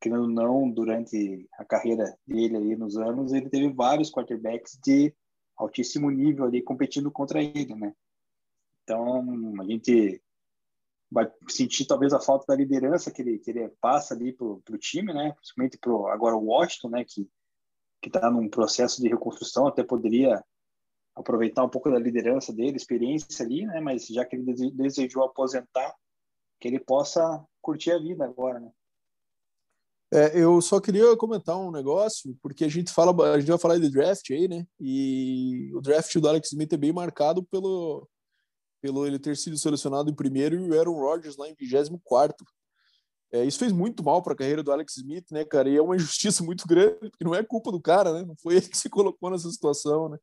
[0.00, 5.14] querendo ou não, durante a carreira dele ali nos anos, ele teve vários quarterbacks de
[5.56, 7.94] altíssimo nível ali competindo contra ele, né?
[8.82, 9.24] Então,
[9.60, 10.22] a gente
[11.14, 14.76] vai sentir talvez a falta da liderança que ele, que ele passa ali pro, pro
[14.76, 15.32] time, né?
[15.32, 17.04] Principalmente pro agora o Washington, né?
[17.04, 17.28] Que
[18.04, 20.44] está num processo de reconstrução, até poderia
[21.14, 23.80] aproveitar um pouco da liderança dele, experiência ali, né?
[23.80, 25.94] Mas já que ele desejou aposentar,
[26.60, 28.72] que ele possa curtir a vida agora, né?
[30.12, 33.78] É, eu só queria comentar um negócio, porque a gente fala, a gente vai falar
[33.78, 34.66] de draft aí, né?
[34.80, 38.08] E o draft do Alex Smith é bem marcado pelo,
[38.84, 42.36] pelo ele ter sido selecionado em primeiro e o Aaron Rodgers lá em 24.
[43.32, 45.70] É, isso fez muito mal para a carreira do Alex Smith, né, cara?
[45.70, 48.22] E é uma injustiça muito grande, porque não é culpa do cara, né?
[48.26, 50.18] Não foi ele que se colocou nessa situação, né?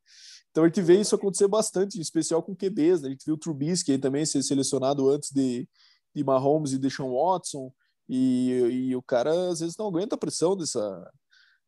[0.52, 3.08] Então a gente vê isso acontecer bastante, em especial com QBs, né?
[3.08, 5.68] A gente viu o Trubisky também ser selecionado antes de,
[6.14, 7.72] de Mahomes e Deshaun Watson.
[8.08, 8.50] E,
[8.90, 11.10] e o cara às vezes não aguenta a pressão dessa,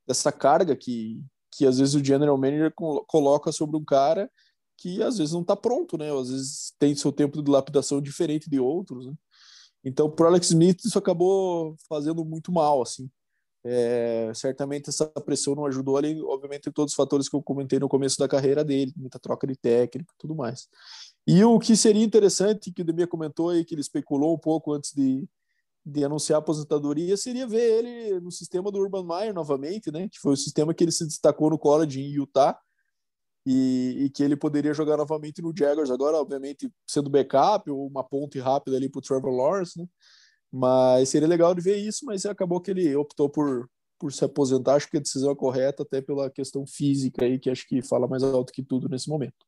[0.07, 2.73] dessa carga que, que às vezes o general manager
[3.09, 4.31] coloca sobre um cara
[4.77, 6.13] que às vezes não está pronto, né?
[6.13, 9.15] Às vezes tem seu tempo de lapidação diferente de outros, né?
[9.85, 13.11] Então, para Alex Smith isso acabou fazendo muito mal, assim.
[13.67, 17.89] É, certamente essa pressão não ajudou ali, obviamente, todos os fatores que eu comentei no
[17.89, 20.69] começo da carreira dele, muita troca de técnico e tudo mais.
[21.27, 24.73] E o que seria interessante, que o Demir comentou aí, que ele especulou um pouco
[24.73, 25.27] antes de,
[25.85, 30.09] de anunciar a aposentadoria seria ver ele no sistema do Urban Meyer novamente, né?
[30.09, 32.59] Que foi o sistema que ele se destacou no college em Utah
[33.47, 38.03] e, e que ele poderia jogar novamente no Jaguars agora, obviamente sendo backup ou uma
[38.03, 39.87] ponte rápida ali para o Trevor Lawrence, né?
[40.51, 44.75] Mas seria legal de ver isso, mas acabou que ele optou por por se aposentar,
[44.75, 48.07] acho que a decisão é correta até pela questão física aí que acho que fala
[48.07, 49.47] mais alto que tudo nesse momento.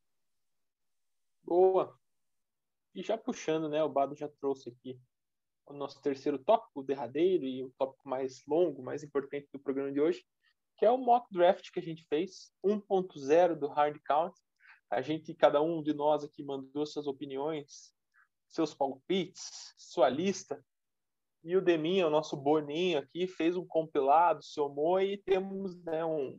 [1.45, 1.95] Boa.
[2.95, 4.99] E já puxando, né, o Bado já trouxe aqui
[5.67, 9.93] o nosso terceiro tópico, o derradeiro e o tópico mais longo, mais importante do programa
[9.93, 10.25] de hoje,
[10.77, 14.35] que é o mock draft que a gente fez, 1.0 do Hard Count.
[14.91, 17.93] A gente, cada um de nós aqui mandou suas opiniões,
[18.49, 20.63] seus palpites, sua lista
[21.43, 26.39] E o Deminha, o nosso Boninho aqui, fez um compilado, somou e temos né, um,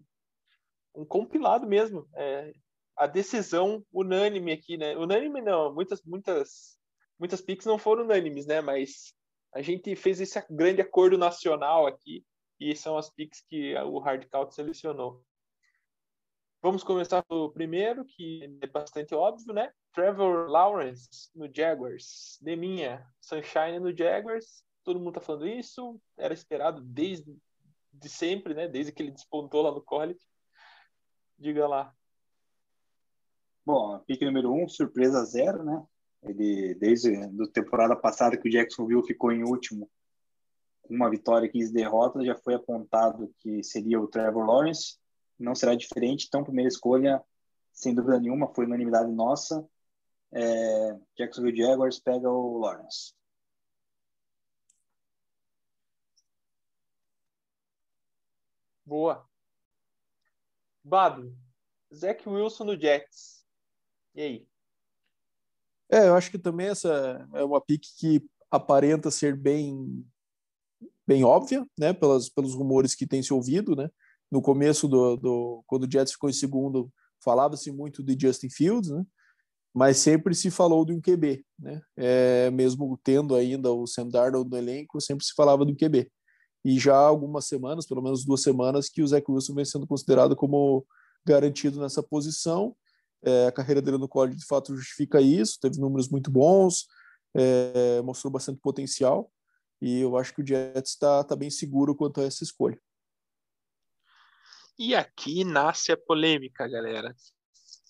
[0.95, 2.07] um compilado mesmo.
[2.15, 2.53] É,
[2.95, 4.97] a decisão unânime aqui, né?
[4.97, 6.77] Unânime não, muitas, muitas,
[7.19, 8.59] muitas picks não foram unânimes, né?
[8.61, 9.13] Mas
[9.53, 12.25] a gente fez esse grande acordo nacional aqui
[12.59, 15.23] e são as picks que o Hardcount selecionou.
[16.61, 19.71] Vamos começar pelo primeiro, que é bastante óbvio, né?
[19.93, 22.37] Trevor Lawrence no Jaguars.
[22.41, 24.63] Deminha, Sunshine no Jaguars.
[24.83, 25.99] Todo mundo tá falando isso.
[26.17, 27.37] Era esperado desde
[27.93, 28.67] de sempre, né?
[28.67, 30.19] Desde que ele despontou lá no college.
[31.37, 31.93] Diga lá.
[33.65, 35.85] Bom, pick número um, surpresa zero, né?
[36.23, 39.89] Ele, desde a temporada passada que o Jacksonville ficou em último,
[40.89, 44.97] uma vitória e 15 derrotas, já foi apontado que seria o Trevor Lawrence
[45.39, 46.25] não será diferente.
[46.27, 47.23] Então, primeira escolha,
[47.71, 49.67] sem dúvida nenhuma, foi unanimidade nossa.
[50.31, 53.13] É, Jacksonville Jaguars pega o Lawrence.
[58.85, 59.27] Boa.
[60.83, 61.35] Bado,
[61.93, 63.45] Zach Wilson no Jets.
[64.15, 64.47] E aí?
[65.89, 70.05] É, eu acho que também essa é uma pick que aparenta ser bem
[71.07, 73.89] bem óbvia, né, pelas, pelos rumores que tem se ouvido, né?
[74.31, 76.91] no começo do, do quando o Jets ficou em segundo,
[77.23, 79.05] falava-se muito de Justin Fields, né?
[79.73, 81.81] Mas sempre se falou de um QB, né?
[81.95, 86.11] É, mesmo tendo ainda o Sam Darnold no elenco, sempre se falava do QB.
[86.65, 89.87] E já há algumas semanas, pelo menos duas semanas, que o Zach Wilson vem sendo
[89.87, 90.85] considerado como
[91.25, 92.75] garantido nessa posição.
[93.23, 96.87] É, a carreira dele no college de fato justifica isso, teve números muito bons,
[97.35, 99.31] é, mostrou bastante potencial.
[99.81, 102.79] E eu acho que o Jets está tá bem seguro quanto a essa escolha.
[104.77, 107.15] E aqui nasce a polêmica, galera.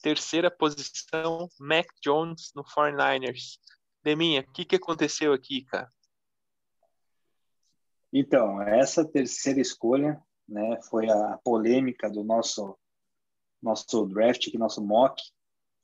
[0.02, 3.60] Terceira posição, Mac Jones no 49ers.
[4.04, 5.92] Deminha, o que, que aconteceu aqui, cara?
[8.12, 12.78] Então, essa terceira escolha né, foi a polêmica do nosso,
[13.62, 15.22] nosso draft, aqui, nosso mock,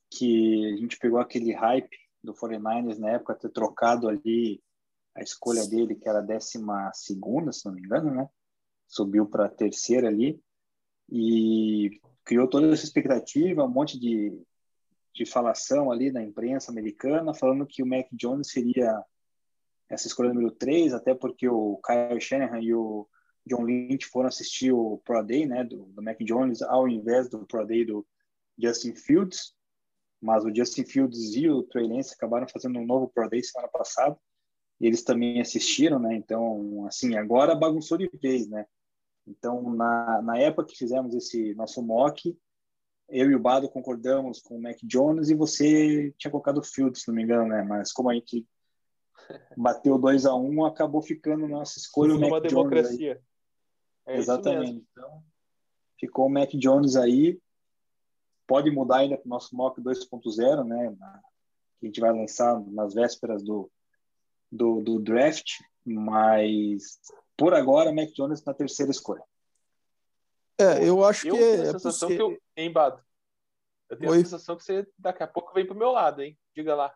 [0.10, 4.64] que a gente pegou aquele hype do 49ers na época, ter trocado ali
[5.16, 8.28] a escolha dele, que era a décima segunda, se não me engano, né?
[8.88, 10.42] Subiu para a terceira ali
[11.10, 14.42] e criou toda essa expectativa, um monte de,
[15.14, 19.04] de falação ali na imprensa americana, falando que o Mac Jones seria
[19.90, 23.08] essa escolha número 3, até porque o Kyle Shanahan e o
[23.46, 27.46] John Lynch foram assistir o Pro Day, né, do, do Mac Jones, ao invés do
[27.46, 28.06] Pro Day do
[28.58, 29.54] Justin Fields,
[30.22, 33.70] mas o Justin Fields e o Trey Lance acabaram fazendo um novo Pro Day semana
[33.70, 34.18] passada,
[34.84, 38.66] e eles também assistiram, né, então, assim, agora bagunçou de vez, né,
[39.26, 42.38] então, na, na época que fizemos esse nosso mock,
[43.10, 46.98] eu e o Bado concordamos com o Mac Jones e você tinha colocado o Field,
[46.98, 47.64] se não me engano, né?
[47.64, 48.46] Mas como a gente
[49.56, 52.54] bateu 2 a 1 um, acabou ficando nossa escolha o Mac uma Jones.
[52.54, 53.22] democracia.
[54.06, 54.86] É Exatamente.
[54.92, 55.24] Então,
[56.00, 57.40] ficou o Mac Jones aí.
[58.46, 60.96] Pode mudar ainda para o nosso mock 2.0, né?
[61.80, 63.72] Que a gente vai lançar nas vésperas do,
[64.54, 67.00] do, do draft, mas
[67.36, 69.24] por agora, Mac Jones na terceira escolha.
[70.60, 72.30] É, eu acho eu que tenho é a sensação possível.
[72.30, 73.02] que eu, hein, Bado?
[73.90, 74.18] Eu tenho Oi?
[74.18, 76.38] a sensação que você daqui a pouco vem pro meu lado, hein?
[76.56, 76.94] Diga lá.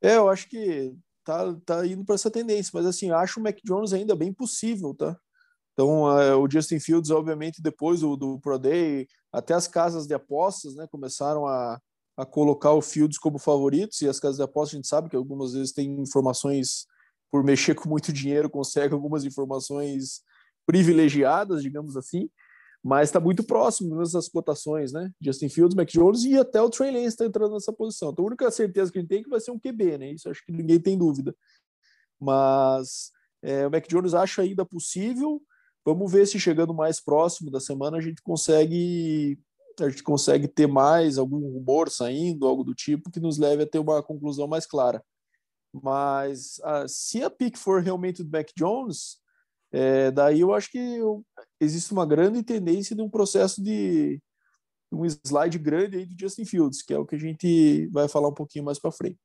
[0.00, 3.58] É, eu acho que tá, tá indo para essa tendência, mas assim, acho o Mac
[3.64, 5.18] Jones ainda bem possível, tá?
[5.72, 10.14] Então, é, o Justin Fields, obviamente, depois do, do Pro Day, até as casas de
[10.14, 11.78] apostas, né, começaram a,
[12.16, 15.16] a colocar o Fields como favoritos, e as casas de apostas, a gente sabe que
[15.16, 16.86] algumas vezes tem informações,
[17.30, 20.22] por mexer com muito dinheiro, consegue algumas informações
[20.66, 22.28] privilegiadas, digamos assim,
[22.82, 25.10] mas está muito próximo nessas cotações, né?
[25.20, 28.10] Justin Fields, Mac Jones e até o Trey Lance está entrando nessa posição.
[28.10, 30.12] Então, a única certeza que a gente tem é que vai ser um QB, né?
[30.12, 31.34] Isso acho que ninguém tem dúvida.
[32.20, 33.10] Mas
[33.42, 35.42] é, o Mac Jones acha ainda possível.
[35.84, 39.38] Vamos ver se chegando mais próximo da semana a gente consegue
[39.80, 43.66] a gente consegue ter mais algum rumor saindo, algo do tipo que nos leve a
[43.66, 45.04] ter uma conclusão mais clara.
[45.72, 49.18] Mas ah, se a pick for realmente do Mac Jones,
[49.72, 51.24] é, daí eu acho que eu,
[51.60, 54.20] existe uma grande tendência de um processo de
[54.90, 58.28] um slide grande aí do Justin Fields, que é o que a gente vai falar
[58.28, 59.18] um pouquinho mais para frente.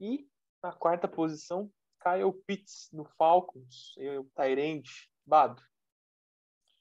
[0.00, 0.26] E
[0.62, 1.70] na quarta posição,
[2.02, 4.90] Kyle Pitts no Falcons, o Tyrande,
[5.26, 5.62] Bado.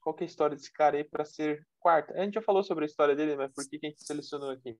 [0.08, 2.14] Qual que é a história desse cara aí para ser quarta?
[2.14, 4.52] A gente já falou sobre a história dele, mas por que, que a gente selecionou
[4.52, 4.80] aqui?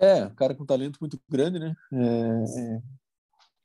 [0.00, 1.74] É, cara com talento muito grande, né?
[1.92, 2.82] É, é,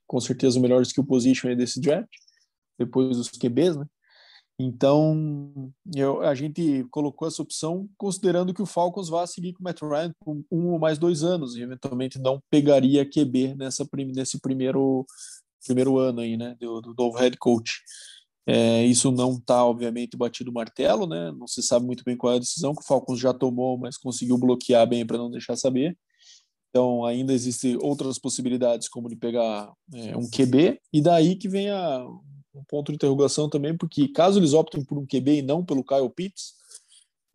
[0.05, 2.09] com certeza o melhor skill position aí desse draft,
[2.77, 3.85] depois dos QBs, né?
[4.59, 9.63] Então, eu, a gente colocou essa opção considerando que o Falcons vai seguir com o
[9.63, 14.41] Matt Ryan por um ou mais dois anos e eventualmente não pegaria QB nessa, nesse
[14.41, 15.05] primeiro
[15.65, 17.81] primeiro ano aí, né, do, do novo head coach.
[18.49, 21.33] É, isso não está, obviamente, batido o martelo, né?
[21.37, 23.97] Não se sabe muito bem qual é a decisão que o Falcons já tomou, mas
[23.97, 25.97] conseguiu bloquear bem para não deixar saber.
[26.69, 31.69] Então, ainda existem outras possibilidades, como de pegar é, um QB, e daí que vem
[31.69, 32.05] a,
[32.55, 35.83] um ponto de interrogação também, porque caso eles optem por um QB e não pelo
[35.83, 36.53] Kyle Pitts,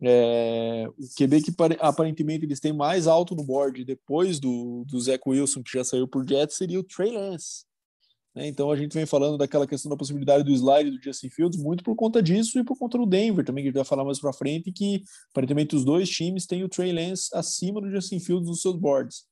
[0.01, 5.21] é, o QB que aparentemente eles têm mais alto no board depois do, do Zach
[5.25, 7.65] Wilson, que já saiu por Jets, seria o Trey Lance.
[8.35, 8.47] Né?
[8.47, 11.83] Então a gente vem falando daquela questão da possibilidade do slide do Justin Fields muito
[11.83, 14.19] por conta disso e por conta do Denver também, que a gente vai falar mais
[14.19, 18.47] para frente, que aparentemente os dois times têm o Trey Lance acima do Justin Fields
[18.47, 19.25] nos seus boards.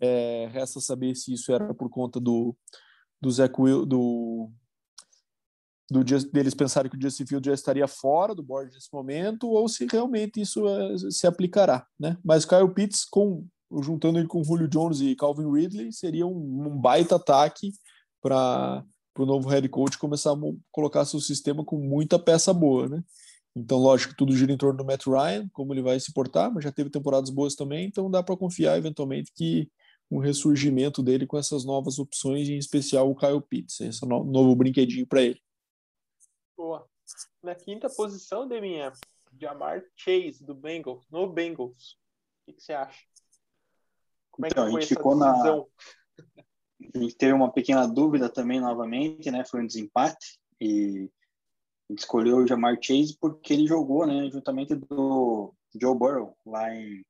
[0.00, 2.56] É, resta saber se isso era por conta do,
[3.20, 4.50] do Zach Will, do,
[5.90, 9.68] do deles pensarem que o Justin Fields já estaria fora do board nesse momento ou
[9.68, 12.16] se realmente isso é, se aplicará, né?
[12.24, 13.46] Mas Kyle Pitts com
[13.82, 17.72] juntando ele com Julio Jones e Calvin Ridley seria um, um baita ataque
[18.20, 18.84] para
[19.18, 20.36] o novo head coach começar a
[20.70, 23.02] colocar seu sistema com muita peça boa, né?
[23.54, 26.62] Então, lógico, tudo gira em torno do Matt Ryan, como ele vai se portar, mas
[26.62, 29.68] já teve temporadas boas também, então dá para confiar eventualmente que
[30.10, 34.54] um ressurgimento dele com essas novas opções, em especial o Kyle Pitts, esse no novo
[34.54, 35.40] brinquedinho para ele.
[36.56, 36.86] Boa.
[37.42, 38.92] Na quinta posição, Deminha,
[39.38, 41.96] Jamar Chase, do Bengals, no Bengals.
[42.42, 43.04] O que, que você acha?
[44.30, 45.68] Como é então, que foi a gente ficou decisão?
[46.16, 46.44] na
[46.94, 49.44] a gente teve uma pequena dúvida também novamente, né?
[49.44, 51.10] Foi um desempate e
[51.88, 54.30] a gente escolheu o Jamar Chase porque ele jogou, né?
[54.30, 57.04] Juntamente do Joe Burrow lá em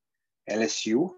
[0.48, 1.16] LSU.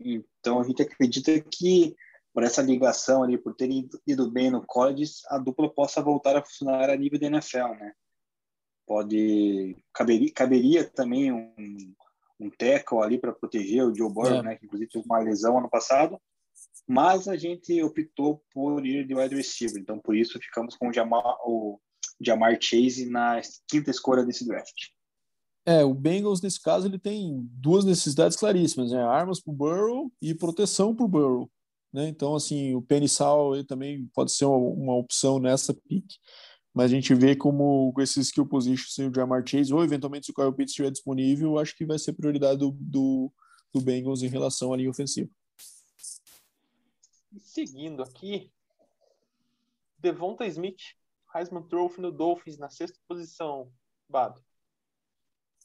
[0.00, 1.94] Então a gente acredita que
[2.32, 3.68] por essa ligação ali, por ter
[4.06, 7.92] ido bem no college, a dupla possa voltar a funcionar a nível da NFL, né?
[8.86, 11.94] Pode caberia, caberia também um,
[12.40, 14.42] um tackle ali para proteger o Joe Burrow, é.
[14.42, 14.56] né?
[14.56, 16.18] Que inclusive teve uma lesão ano passado
[16.88, 20.92] mas a gente optou por ir de wide receiver, então por isso ficamos com o
[20.92, 21.80] Jamar, o
[22.20, 24.88] Jamar Chase na quinta escolha desse draft.
[25.64, 29.02] É, o Bengals nesse caso ele tem duas necessidades claríssimas, né?
[29.02, 31.50] Armas para o Burrow e proteção para o Burrow,
[31.92, 32.08] né?
[32.08, 36.04] Então assim, o Penny Sal também pode ser uma, uma, opção nessa pick,
[36.74, 40.26] mas a gente vê como com esse skill position sem o Jamar Chase ou eventualmente
[40.26, 43.32] se o Kyle Pitts estiver disponível, acho que vai ser prioridade do, do,
[43.72, 45.30] do Bengals em relação à linha ofensiva.
[47.32, 48.50] E seguindo aqui,
[49.98, 50.82] Devonta Smith,
[51.34, 53.72] Heisman Trophy no Dolphins na sexta posição,
[54.08, 54.42] Bado.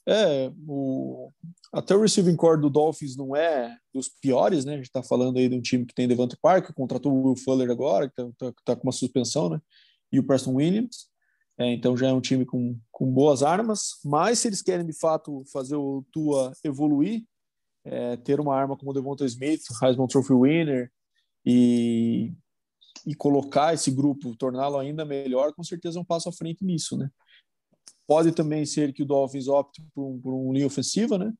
[0.09, 1.29] É, o...
[1.73, 4.75] até o receiving core do Dolphins não é dos piores, né?
[4.75, 7.35] A gente tá falando aí de um time que tem Devante Parker, contratou o Will
[7.35, 9.61] Fuller agora, que tá, tá, tá, com uma suspensão, né?
[10.09, 11.09] E o Preston Williams.
[11.57, 14.93] É, então já é um time com, com boas armas, mas se eles querem de
[14.93, 17.25] fato fazer o Tua evoluir,
[17.83, 20.91] é, ter uma arma como o Devonta Smith, Heisman Trophy winner,
[21.49, 22.33] e,
[23.05, 26.97] e colocar esse grupo, torná-lo ainda melhor, com certeza é um passo à frente nisso,
[26.97, 27.09] né?
[28.05, 31.33] Pode também ser que o Dolphins opte por um, por um linha ofensiva, né?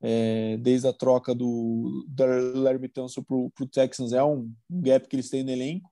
[0.00, 5.30] É, desde a troca do, do Larry para o Texans, é um, gap que eles
[5.30, 5.88] têm no elenco,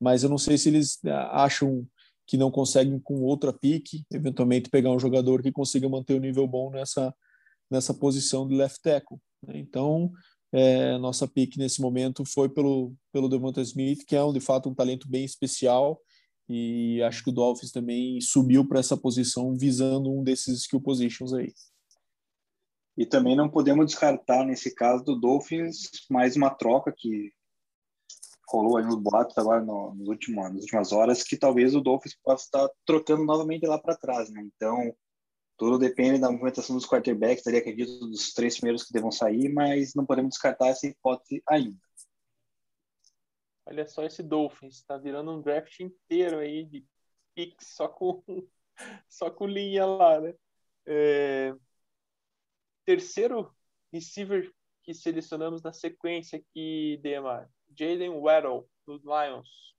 [0.00, 1.86] mas eu não sei se eles ah, acham
[2.26, 6.46] que não conseguem com outra pique, eventualmente pegar um jogador que consiga manter o nível
[6.48, 7.14] bom nessa,
[7.70, 9.18] nessa posição de left tackle.
[9.46, 9.58] Né?
[9.58, 10.10] Então,
[10.52, 14.68] é, nossa pick nesse momento foi pelo, pelo Devonta Smith, que é um, de fato
[14.68, 16.00] um talento bem especial,
[16.48, 21.32] e acho que o Dolphins também subiu para essa posição visando um desses skill positions
[21.32, 21.52] aí.
[22.96, 27.32] E também não podemos descartar, nesse caso do Dolphins, mais uma troca que
[28.46, 32.14] rolou aí nos boatos agora no, nos últimos, nas últimas horas, que talvez o Dolphins
[32.22, 34.46] possa estar trocando novamente lá para trás, né?
[34.54, 34.94] Então,
[35.62, 39.94] tudo depende da movimentação dos quarterbacks, daria acredito dos três primeiros que devam sair, mas
[39.94, 41.78] não podemos descartar essa hipótese ainda.
[43.64, 46.84] Olha só esse Dolphins, está virando um draft inteiro aí de
[47.32, 48.24] picks só com
[49.08, 50.34] só com linha lá, né?
[50.84, 51.54] É...
[52.84, 53.54] Terceiro
[53.92, 57.48] receiver que selecionamos na sequência aqui, Demar,
[57.78, 59.76] Jalen Waddle, do Lions.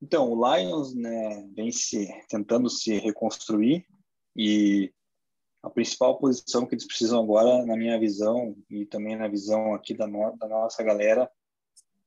[0.00, 3.84] Então, o Lions né, vem se tentando se reconstruir
[4.36, 4.92] e
[5.62, 9.94] a principal posição que eles precisam agora, na minha visão, e também na visão aqui
[9.94, 11.28] da, no, da nossa galera,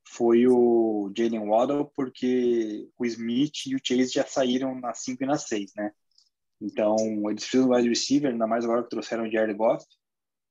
[0.07, 5.27] foi o Jalen Waddle, porque o Smith e o Chase já saíram na 5 e
[5.27, 5.91] na 6, né?
[6.61, 6.95] Então,
[7.29, 9.85] eles precisam do wide receiver, ainda mais agora que trouxeram o Jared Goff.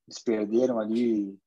[0.07, 1.39] Eles perderam ali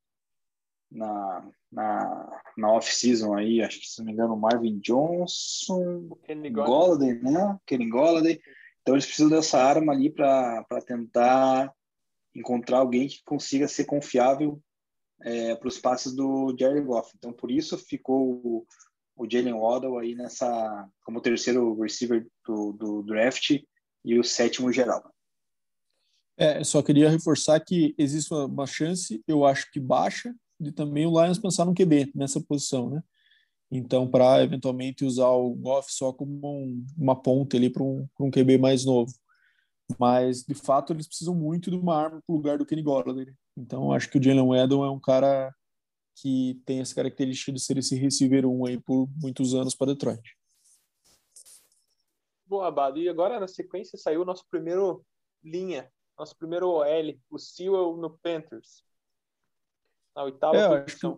[0.92, 6.10] na, na, na off-season aí, acho que se não me engano, Marvin Johnson,
[6.52, 7.58] Golladay, né?
[7.66, 8.40] Kenny Golladay.
[8.92, 11.74] Então eles precisam dessa arma ali para tentar
[12.36, 14.62] encontrar alguém que consiga ser confiável
[15.22, 17.10] é, para os passes do Jerry Goff.
[17.16, 18.66] Então por isso ficou o,
[19.16, 23.52] o Jalen Waddle aí nessa como terceiro receiver do, do draft
[24.04, 25.02] e o sétimo geral.
[26.36, 31.12] É, só queria reforçar que existe uma chance, eu acho que baixa, de também o
[31.12, 33.02] Lions pensar no QB nessa posição, né?
[33.72, 38.30] Então, para eventualmente usar o Goff só como um, uma ponte ali para um, um
[38.30, 39.14] QB mais novo.
[39.98, 43.34] Mas, de fato, eles precisam muito de uma arma para o lugar do Kenny Golladay.
[43.58, 45.54] Então, acho que o Jalen Weddle é um cara
[46.16, 50.38] que tem essa característica de ser esse receiver 1 aí por muitos anos para Detroit.
[52.46, 55.06] Bom, Abado, e agora na sequência saiu o nosso primeiro
[55.42, 58.84] linha, nosso primeiro OL, o Sewell no Panthers.
[60.14, 61.18] Na oitava é, posição.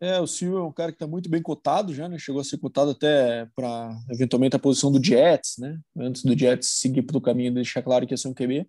[0.00, 2.18] É, o Sewell é um cara que está muito bem cotado já, né?
[2.18, 5.78] Chegou a ser cotado até para eventualmente a posição do Jets, né?
[5.96, 8.68] Antes do Jets seguir para o caminho de deixar claro que ia ser um QB.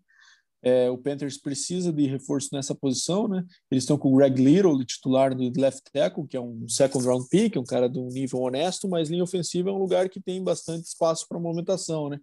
[0.63, 3.43] É, o Panthers precisa de reforço nessa posição, né?
[3.69, 7.27] Eles estão com o Greg Little, titular do left tackle, que é um second round
[7.29, 10.43] pick, um cara de um nível honesto, mas linha ofensiva é um lugar que tem
[10.43, 12.19] bastante espaço para movimentação, né?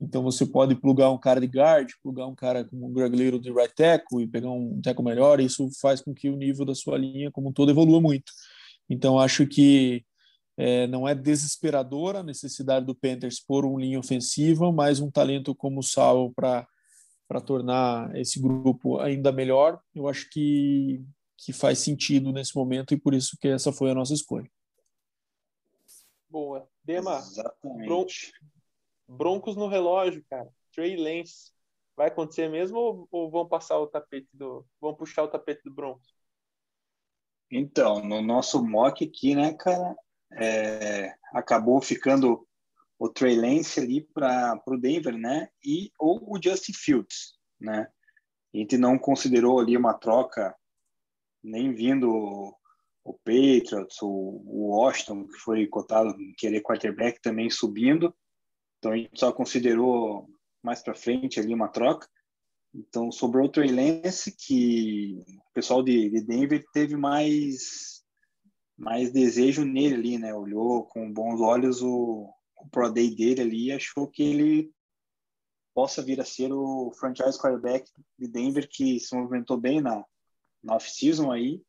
[0.00, 3.40] Então você pode plugar um cara de guard, plugar um cara como o Greg Little
[3.40, 6.64] de right tackle e pegar um tackle melhor, e isso faz com que o nível
[6.64, 8.32] da sua linha como um todo evolua muito.
[8.88, 10.04] Então acho que
[10.56, 15.54] é, não é desesperadora a necessidade do Panthers por um linha ofensiva, mas um talento
[15.54, 16.66] como o Sal para
[17.28, 21.04] para tornar esse grupo ainda melhor, eu acho que,
[21.36, 24.50] que faz sentido nesse momento e por isso que essa foi a nossa escolha.
[26.30, 26.66] Boa.
[26.82, 28.32] Dema, Exatamente.
[29.08, 30.48] Broncos no relógio, cara.
[30.72, 31.52] Trey Lance.
[31.96, 34.64] Vai acontecer mesmo ou, ou, vão passar o tapete do.
[34.80, 36.14] vão puxar o tapete do Broncos?
[37.50, 39.96] Então, no nosso mock aqui, né, cara,
[40.34, 42.46] é, acabou ficando
[42.98, 47.90] o Trey Lance ali para o Denver, né, e ou o Justin Fields, né.
[48.54, 50.54] A gente não considerou ali uma troca
[51.42, 52.10] nem vindo
[53.04, 58.14] o Patriots, o, o Washington, que foi cotado querer quarterback também subindo.
[58.78, 60.28] Então a gente só considerou
[60.62, 62.08] mais para frente ali uma troca.
[62.74, 67.98] Então sobrou o Trey Lance, que o pessoal de, de Denver teve mais
[68.76, 70.32] mais desejo nele ali, né?
[70.32, 74.72] Olhou com bons olhos o, o Pro Day dele ali e achou que ele
[75.74, 80.04] possa vir a ser o franchise quarterback de Denver que se movimentou bem na,
[80.62, 81.60] na off-season aí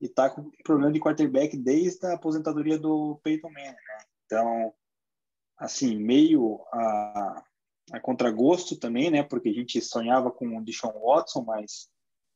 [0.00, 4.04] e tá com problema de quarterback desde a aposentadoria do Peyton Manning, né?
[4.26, 4.74] Então,
[5.62, 7.44] assim, meio a,
[7.92, 9.22] a contragosto também, né?
[9.22, 11.88] Porque a gente sonhava com o Deshaun Watson, mas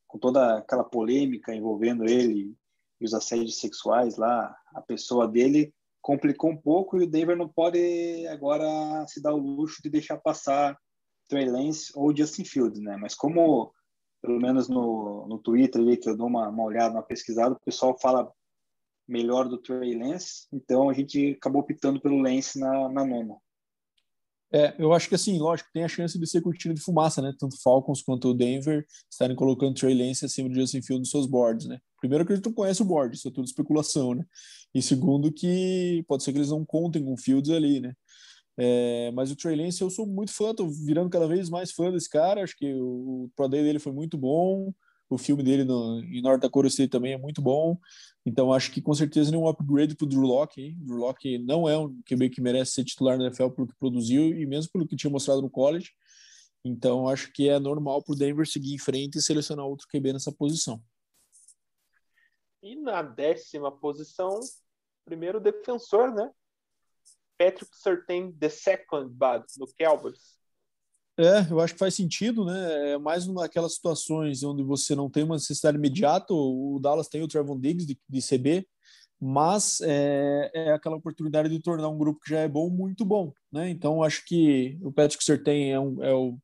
[0.07, 2.55] com toda aquela polêmica envolvendo ele
[2.99, 7.49] e os assédios sexuais lá, a pessoa dele complicou um pouco e o Denver não
[7.49, 10.79] pode agora se dar o luxo de deixar passar
[11.27, 12.95] Trey Lance ou Justin Fields, né?
[12.95, 13.73] Mas como
[14.21, 17.59] pelo menos no, no Twitter ali que eu dou uma, uma olhada, uma pesquisada, o
[17.59, 18.31] pessoal fala
[19.07, 23.35] melhor do Trey Lance, então a gente acabou optando pelo Lance na, na nona.
[24.51, 27.33] É, eu acho que assim, lógico, tem a chance de ser cortina de fumaça, né?
[27.37, 31.27] Tanto Falcons quanto o Denver estarem colocando Trey Lance acima de Justin Fields nos seus
[31.27, 31.79] boards, né?
[31.99, 34.23] Primeiro que a gente não conhece o board, isso é tudo especulação, né?
[34.73, 37.93] E segundo que pode ser que eles não contem com Fields ali, né?
[38.57, 41.91] É, mas o Trey Lance eu sou muito fã, tô virando cada vez mais fã
[41.91, 44.73] desse cara, acho que o, o Pro Day dele foi muito bom,
[45.09, 47.77] o filme dele no, em North Dakota State também é muito bom.
[48.25, 50.61] Então acho que com certeza é um upgrade para o Drew Locke.
[50.61, 50.77] Hein?
[50.79, 54.37] Drew Locke não é um QB que merece ser titular na NFL pelo que produziu
[54.37, 55.91] e mesmo pelo que tinha mostrado no college.
[56.63, 60.13] Então acho que é normal para o Denver seguir em frente e selecionar outro QB
[60.13, 60.81] nessa posição.
[62.61, 64.39] E na décima posição,
[65.05, 66.29] primeiro defensor, né?
[67.37, 70.37] Patrick Surtain the second bad no Cowboys.
[71.19, 72.91] É, eu acho que faz sentido, né?
[72.91, 76.31] É mais naquelas situações onde você não tem uma necessidade imediata.
[76.31, 78.67] O Dallas tem o Trevon Diggs de, de CB,
[79.19, 83.33] mas é, é, aquela oportunidade de tornar um grupo que já é bom muito bom,
[83.51, 83.67] né?
[83.69, 86.37] Então acho que o Patrick Surtain é, um, é o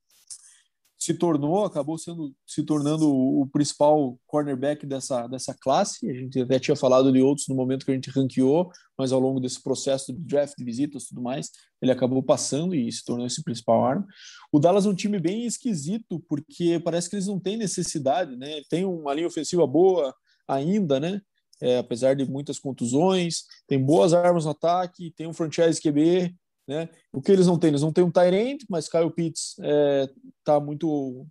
[1.03, 6.09] se tornou, acabou sendo se tornando o principal cornerback dessa, dessa classe.
[6.09, 9.19] A gente até tinha falado de outros no momento que a gente ranqueou, mas ao
[9.19, 11.49] longo desse processo de draft, de visitas tudo mais,
[11.81, 14.07] ele acabou passando e se tornou esse principal arma.
[14.49, 18.61] O Dallas é um time bem esquisito, porque parece que eles não têm necessidade, né?
[18.69, 20.15] Tem uma linha ofensiva boa
[20.47, 21.21] ainda, né?
[21.61, 26.33] É, apesar de muitas contusões, tem boas armas no ataque, tem um franchise QB,
[26.67, 26.89] né?
[27.11, 27.69] O que eles não têm?
[27.69, 30.09] Eles não têm um Tyrant, mas Kyle Pitts está é,
[30.43, 31.25] tá muito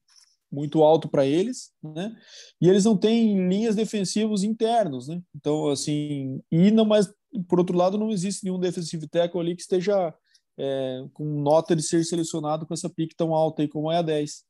[0.51, 2.15] muito alto para eles, né?
[2.61, 5.23] E eles não têm linhas defensivas internos, né?
[5.35, 7.11] Então, assim, e não mais
[7.49, 10.15] por outro lado, não existe nenhum defensive tackle ali que esteja
[10.59, 14.03] é, com nota de ser selecionado com essa pique tão alta aí como é a
[14.03, 14.45] 10.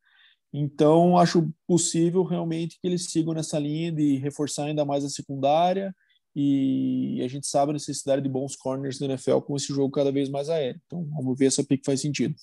[0.52, 5.94] Então, acho possível realmente que eles sigam nessa linha de reforçar ainda mais a secundária
[6.34, 10.10] e a gente sabe a necessidade de bons corners na NFL com esse jogo cada
[10.10, 10.80] vez mais aéreo.
[10.86, 12.34] Então, vamos ver se a pick faz sentido.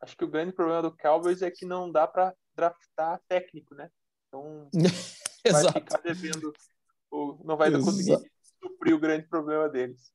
[0.00, 3.90] Acho que o grande problema do Cowboys é que não dá para draftar técnico, né?
[4.28, 4.68] Então,
[5.50, 6.52] vai ficar devendo,
[7.44, 7.84] não vai Exato.
[7.84, 8.18] conseguir
[8.62, 10.12] suprir o grande problema deles.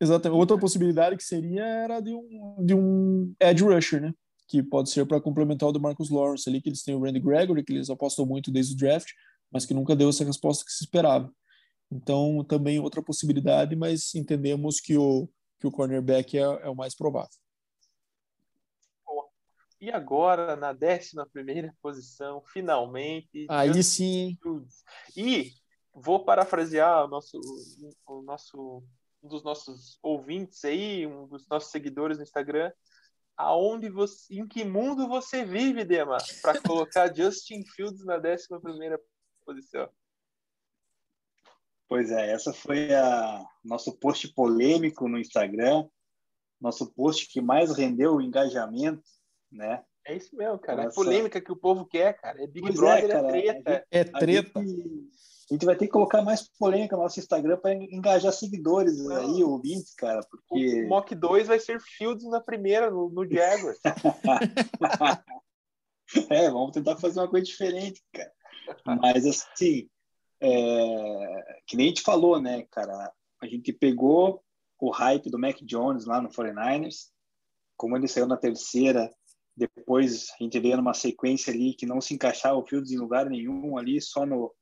[0.00, 0.38] Exatamente.
[0.38, 4.12] Outra possibilidade que seria era de um, de um edge rusher, né?
[4.48, 7.20] Que pode ser para complementar o do Marcus Lawrence ali, que eles têm o Randy
[7.20, 9.10] Gregory, que eles apostam muito desde o draft,
[9.50, 11.32] mas que nunca deu essa resposta que se esperava.
[11.92, 15.28] Então, também outra possibilidade, mas entendemos que o,
[15.60, 17.30] que o cornerback é, é o mais provável.
[19.78, 23.46] E agora, na décima primeira posição, finalmente.
[23.50, 24.38] Aí sim.
[25.16, 25.50] E
[25.92, 27.38] vou parafrasear o nosso,
[28.06, 28.82] o nosso,
[29.22, 32.72] um dos nossos ouvintes aí, um dos nossos seguidores no Instagram.
[33.36, 39.00] Aonde você, em que mundo você vive, Dema, para colocar Justin Fields na décima primeira
[39.44, 39.90] posição?
[41.88, 45.86] Pois é, essa foi a nosso post polêmico no Instagram,
[46.60, 49.02] nosso post que mais rendeu o engajamento,
[49.50, 49.82] né?
[50.06, 50.84] É isso mesmo, cara.
[50.84, 50.90] Essa...
[50.90, 52.42] É polêmica que o povo quer, cara.
[52.42, 53.28] É Big pois Brother, é, cara.
[53.28, 53.86] é treta.
[53.90, 54.58] É treta.
[54.58, 55.10] A gente,
[55.50, 59.16] a gente, vai ter que colocar mais polêmica no nosso Instagram para engajar seguidores Não.
[59.16, 60.84] aí, ouvintes, cara, porque...
[60.84, 63.78] O Mock 2 vai ser Fields na primeira, no, no Jaguars.
[66.30, 68.32] é, vamos tentar fazer uma coisa diferente, cara.
[69.00, 69.88] Mas, assim,
[70.42, 73.12] é, que nem a gente falou, né, cara?
[73.40, 74.42] A gente pegou
[74.80, 77.10] o hype do Mac Jones lá no 49ers,
[77.76, 79.08] como ele saiu na terceira,
[79.56, 83.28] depois a gente veio numa sequência ali que não se encaixava o Fields em lugar
[83.28, 84.52] nenhum ali, só no,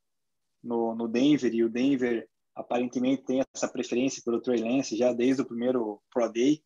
[0.63, 5.41] no, no Denver, e o Denver aparentemente tem essa preferência pelo Trey Lance já desde
[5.41, 6.61] o primeiro Pro Day.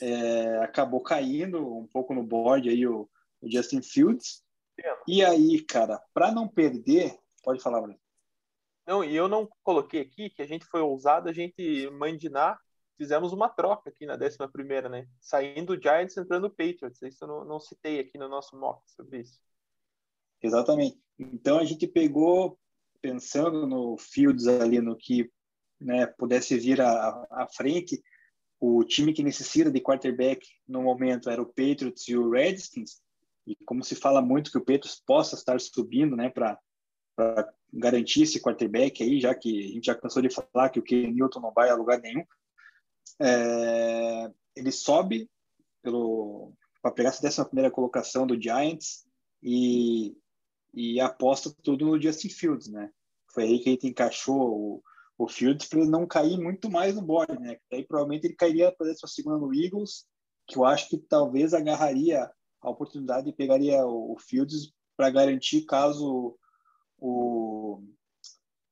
[0.00, 3.08] É, acabou caindo um pouco no board aí o,
[3.40, 4.44] o Justin Fields.
[5.08, 7.98] E aí, cara, para não perder, pode falar, Bruno.
[8.88, 12.58] Não, e eu não coloquei aqui que a gente foi ousado, a gente mandinar,
[12.96, 15.06] fizemos uma troca aqui na 11 primeira, né?
[15.20, 17.02] Saindo o Giants, entrando o Patriots.
[17.02, 19.38] Isso eu não, não citei aqui no nosso mock sobre isso.
[20.42, 20.98] Exatamente.
[21.18, 22.58] Então a gente pegou,
[23.02, 25.30] pensando no Fields ali, no que
[25.78, 28.02] né, pudesse vir à, à frente,
[28.58, 33.02] o time que necessita de quarterback no momento era o Patriots e o Redskins,
[33.46, 36.58] e como se fala muito que o Patriots possa estar subindo, né, para
[37.72, 41.12] garantir esse quarterback aí, já que a gente já cansou de falar que o Ken
[41.12, 42.24] Newton não vai a lugar nenhum.
[43.20, 45.30] É, ele sobe
[46.82, 49.06] para pegar essa décima primeira colocação do Giants
[49.42, 50.16] e,
[50.74, 52.90] e aposta tudo no Justin Fields, né?
[53.32, 54.82] Foi aí que gente encaixou o,
[55.18, 57.58] o Fields para ele não cair muito mais no board, né?
[57.72, 60.06] Aí provavelmente ele cairia para a segunda no Eagles,
[60.46, 65.62] que eu acho que talvez agarraria a oportunidade e pegaria o, o Fields para garantir
[65.62, 66.36] caso
[66.98, 67.82] o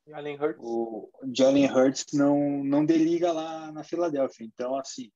[0.07, 4.47] Jalen Hurts, o Jalen Hurts não, não deliga lá na Filadélfia.
[4.47, 5.11] Então, assim,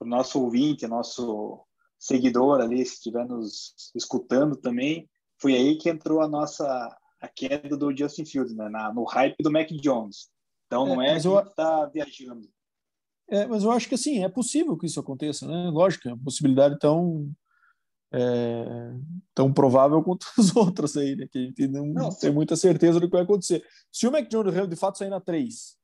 [0.00, 1.64] o nosso ouvinte, nosso
[1.98, 5.08] seguidor ali, se estiver nos escutando também,
[5.40, 6.64] foi aí que entrou a nossa
[7.20, 8.68] a queda do Justin Fields, né?
[8.68, 10.28] Na, no hype do Mac Jones.
[10.66, 11.38] Então, não é, é que eu...
[11.38, 12.48] está viajando.
[13.28, 15.70] É, mas eu acho que assim, é possível que isso aconteça, né?
[15.70, 17.32] Lógico, é uma possibilidade tão
[18.12, 18.94] é,
[19.34, 21.26] tão provável quanto as outras aí, né?
[21.30, 23.64] Que a gente não, não tem muita certeza do que vai acontecer.
[23.90, 25.76] Se o Jones de fato sair na 3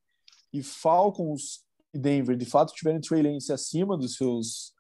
[0.53, 4.73] e Falcons e Denver de fato tiverem Trey Lance acima dos seus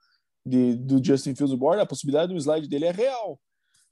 [0.44, 3.40] de, do Justin Fields board, a possibilidade do slide dele é real.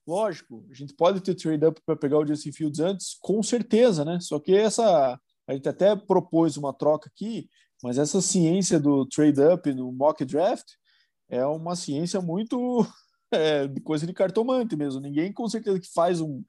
[0.06, 4.04] Lógico, a gente pode ter trade up para pegar o Justin Fields antes, com certeza,
[4.04, 4.18] né?
[4.20, 7.48] Só que essa a gente até propôs uma troca aqui,
[7.82, 10.66] mas essa ciência do trade up no mock draft
[11.28, 12.86] é uma ciência muito
[13.32, 15.00] é, coisa de cartomante mesmo.
[15.00, 16.42] Ninguém com certeza que faz um,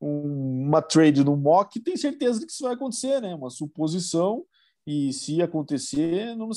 [0.00, 3.34] um, uma trade no mock tem certeza de que isso vai acontecer, né?
[3.34, 4.44] Uma suposição
[4.86, 6.50] e se acontecer, não,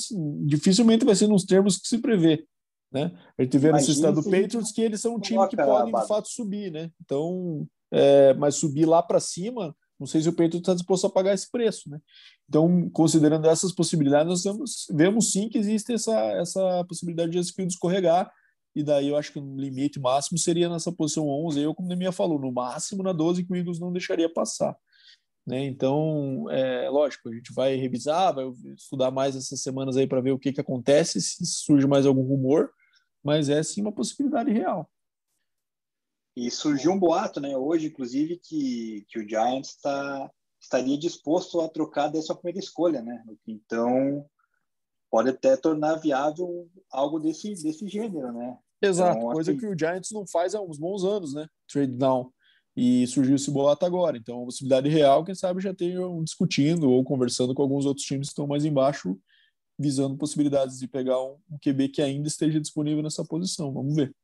[0.46, 2.46] dificilmente vai ser nos termos que se prevê.
[2.92, 3.12] Né?
[3.38, 6.08] A gente vê a necessidade do Patriots que eles são um time que podem de
[6.08, 6.90] fato subir, né?
[7.00, 11.10] Então, é, mas subir lá para cima, não sei se o Patriots está disposto a
[11.10, 12.00] pagar esse preço, né?
[12.48, 17.52] Então, considerando essas possibilidades, nós vemos, vemos sim que existe essa, essa possibilidade de esse
[17.62, 18.30] escorregar
[18.74, 21.60] e daí eu acho que o limite máximo seria nessa posição 11.
[21.60, 24.76] Eu, como o falou, no máximo na 12 que o Eagles não deixaria passar.
[25.46, 25.64] Né?
[25.64, 28.46] Então, é lógico, a gente vai revisar, vai
[28.76, 32.22] estudar mais essas semanas aí para ver o que, que acontece, se surge mais algum
[32.22, 32.70] rumor,
[33.22, 34.88] mas é sim uma possibilidade real.
[36.36, 41.68] E surgiu um boato, né, hoje, inclusive, que, que o Giants tá, estaria disposto a
[41.68, 43.24] trocar dessa primeira escolha, né?
[43.46, 44.24] Então,
[45.10, 48.56] pode até tornar viável algo desse, desse gênero, né?
[48.80, 49.60] Exato, então, coisa assim...
[49.60, 51.46] que o Giants não faz há uns bons anos, né?
[51.70, 52.32] Trade down.
[52.74, 54.16] e surgiu esse boato agora.
[54.16, 58.28] Então, a possibilidade real, quem sabe já tenham discutindo ou conversando com alguns outros times
[58.28, 59.18] que estão mais embaixo,
[59.78, 63.72] visando possibilidades de pegar um, um QB que ainda esteja disponível nessa posição.
[63.72, 64.14] Vamos ver.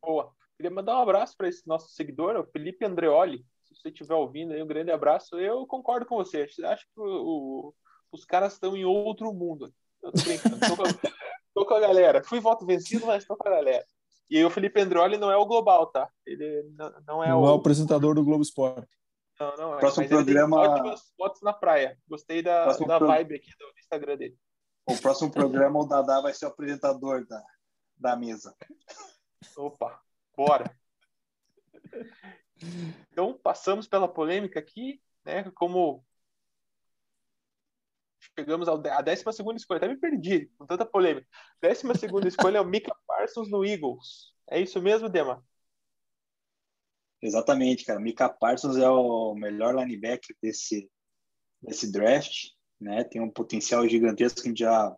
[0.00, 0.30] Boa.
[0.56, 3.44] Queria mandar um abraço para esse nosso seguidor, o Felipe Andreoli.
[3.64, 5.36] Se você estiver ouvindo aí, um grande abraço.
[5.36, 6.48] Eu concordo com você.
[6.64, 7.74] Acho que o,
[8.12, 9.72] os caras estão em outro mundo.
[10.02, 10.58] Eu tô brincando.
[10.60, 10.82] tô, com,
[11.54, 12.22] tô com a galera.
[12.24, 13.84] Fui voto vencido, mas tô com a galera.
[14.28, 16.10] E o Felipe Androli não é o global, tá?
[16.26, 17.46] Ele não, não é não o...
[17.48, 18.88] é o apresentador do Globo Esporte.
[19.38, 19.78] Não, não é.
[19.78, 21.98] Próximo mas ele tem programa- ótimas fotos na praia.
[22.08, 24.36] Gostei da, Próximo da pro- vibe aqui do Instagram dele.
[24.88, 27.42] O próximo programa, o Dadá vai ser o apresentador da,
[27.96, 28.54] da mesa.
[29.56, 30.00] Opa,
[30.36, 30.74] bora.
[33.10, 35.50] Então, passamos pela polêmica aqui, né?
[35.54, 36.04] Como
[38.38, 39.78] chegamos ao à décima segunda escolha.
[39.78, 41.26] Até me perdi com tanta polêmica.
[41.60, 44.32] Décima segunda escolha é o Mika Parsons no Eagles.
[44.48, 45.44] É isso mesmo, Dema?
[47.22, 47.98] Exatamente, cara.
[47.98, 50.90] Mika Parsons é o melhor linebacker desse,
[51.60, 52.50] desse draft,
[52.80, 53.04] né?
[53.04, 54.94] Tem um potencial gigantesco, a gente já,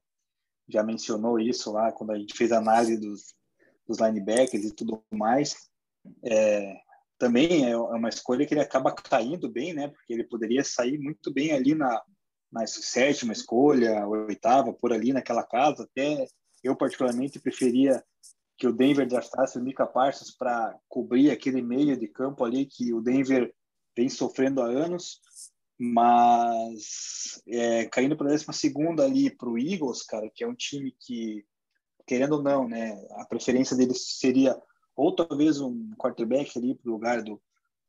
[0.69, 3.35] já mencionou isso lá quando a gente fez a análise dos,
[3.87, 5.71] dos linebackers e tudo mais.
[6.25, 6.77] É,
[7.19, 9.89] também é uma escolha que ele acaba caindo bem, né?
[9.89, 12.03] Porque ele poderia sair muito bem ali na,
[12.51, 15.85] na sétima escolha, oitava, por ali naquela casa.
[15.85, 16.27] Até
[16.63, 18.03] eu, particularmente, preferia
[18.57, 22.93] que o Denver draftasse o Mika Parsons para cobrir aquele meio de campo ali que
[22.93, 23.55] o Denver
[23.97, 25.21] vem sofrendo há anos,
[25.79, 30.55] mas é, caindo para a décima segunda ali para o Eagles, cara, que é um
[30.55, 31.45] time que,
[32.05, 34.61] querendo ou não, né, a preferência deles seria
[34.97, 37.41] ou talvez um quarterback ali para o lugar do,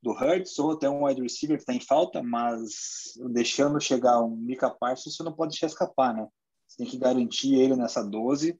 [0.02, 4.36] do Hurts, ou até um wide receiver que está em falta, mas deixando chegar um
[4.36, 6.28] Mika Parsons, você não pode deixar escapar, né?
[6.68, 8.60] Você tem que garantir ele nessa 12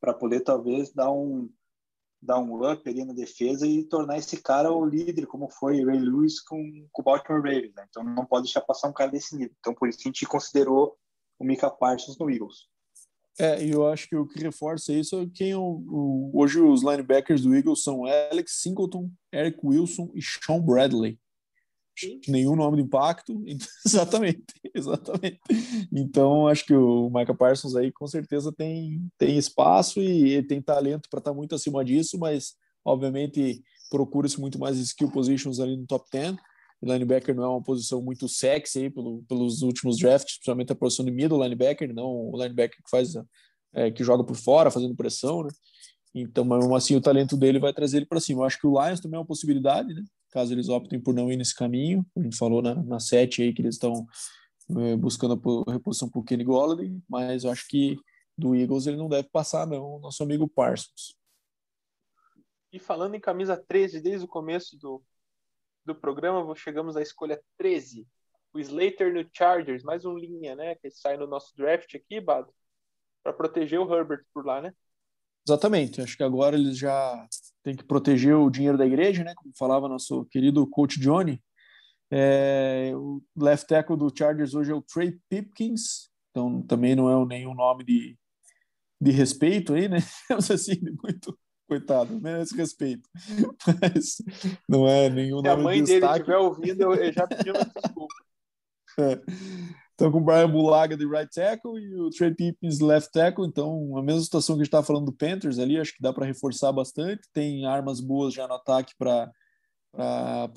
[0.00, 1.48] para poder talvez dar um
[2.22, 5.98] dar um up ali na defesa e tornar esse cara o líder, como foi Ray
[5.98, 7.74] Lewis com, com o Baltimore Ravens.
[7.74, 7.86] Né?
[7.88, 9.54] Então não pode deixar passar um cara desse nível.
[9.58, 10.98] Então por isso a gente considerou
[11.38, 12.68] o Mika Parsons no Eagles.
[13.38, 16.82] É, e eu acho que o que reforça isso é quem o, o, hoje os
[16.82, 21.18] linebackers do Eagles são Alex Singleton, Eric Wilson e Sean Bradley.
[21.98, 22.20] Sim.
[22.28, 23.42] Nenhum nome de impacto.
[23.86, 25.38] exatamente, exatamente.
[25.92, 30.62] Então, acho que o Micah Parsons aí com certeza tem, tem espaço e ele tem
[30.62, 32.54] talento para estar muito acima disso, mas
[32.84, 36.36] obviamente procura-se muito mais skill positions ali no top 10.
[36.82, 41.04] Linebacker não é uma posição muito sexy aí pelo, pelos últimos drafts, principalmente a posição
[41.04, 43.14] de middle linebacker, não o linebacker que faz
[43.72, 45.50] é, que joga por fora, fazendo pressão, né?
[46.14, 48.40] Então, mas assim, o talento dele vai trazer ele para cima.
[48.40, 50.02] Eu acho que o Lions também é uma possibilidade, né?
[50.30, 52.04] Caso eles optem por não ir nesse caminho.
[52.16, 54.06] A gente falou na, na sete aí que eles estão
[54.78, 57.96] é, buscando a reposição para o Kenny Golladay, mas eu acho que
[58.36, 61.14] do Eagles ele não deve passar, não, nosso amigo Parsons.
[62.72, 65.02] E falando em camisa 13, desde o começo do,
[65.92, 68.06] do programa, chegamos à escolha 13.
[68.52, 70.74] O Slater no Chargers, mais um linha, né?
[70.76, 72.52] Que sai no nosso draft aqui, Bado,
[73.22, 74.72] para proteger o Herbert por lá, né?
[75.46, 76.00] Exatamente.
[76.00, 77.26] Acho que agora eles já
[77.62, 79.34] têm que proteger o dinheiro da igreja, né?
[79.34, 81.42] Como falava nosso querido coach Johnny.
[82.12, 87.26] É, o left tackle do Chargers hoje é o Trey Pipkins, então também não é
[87.26, 88.18] nenhum nome de,
[89.00, 89.98] de respeito aí, né?
[90.52, 91.38] assim, muito
[91.70, 93.08] coitado, merece respeito.
[93.80, 94.16] Mas
[94.68, 97.64] não é nenhum Se a mãe de dele estiver ouvindo, eu, eu já pedi uma
[97.64, 98.14] desculpa.
[98.98, 99.18] É.
[99.94, 103.46] Então, com o Brian Bulaga de right tackle e o Trey Pipkins left tackle.
[103.46, 106.12] Então, a mesma situação que a gente estava falando do Panthers ali, acho que dá
[106.12, 107.22] para reforçar bastante.
[107.32, 109.30] Tem armas boas já no ataque para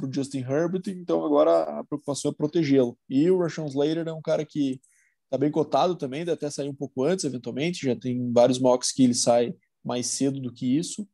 [0.01, 0.81] o Justin Herbert.
[0.87, 2.97] Então, agora a preocupação é protegê-lo.
[3.07, 4.81] E o Rashawn Slater é um cara que
[5.25, 7.85] está bem cotado também, deve até sair um pouco antes, eventualmente.
[7.85, 9.53] Já tem vários mocks que ele sai
[9.83, 11.07] mais cedo do que isso.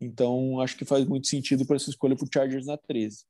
[0.00, 3.24] Então, acho que faz muito sentido para essa escolha para o Chargers na 13.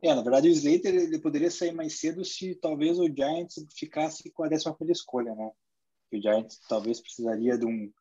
[0.00, 4.30] É, na verdade, o Slater ele poderia sair mais cedo se talvez o Giants ficasse
[4.30, 5.50] com a décima primeira escolha, né?
[6.12, 7.92] O Giants talvez precisaria de um,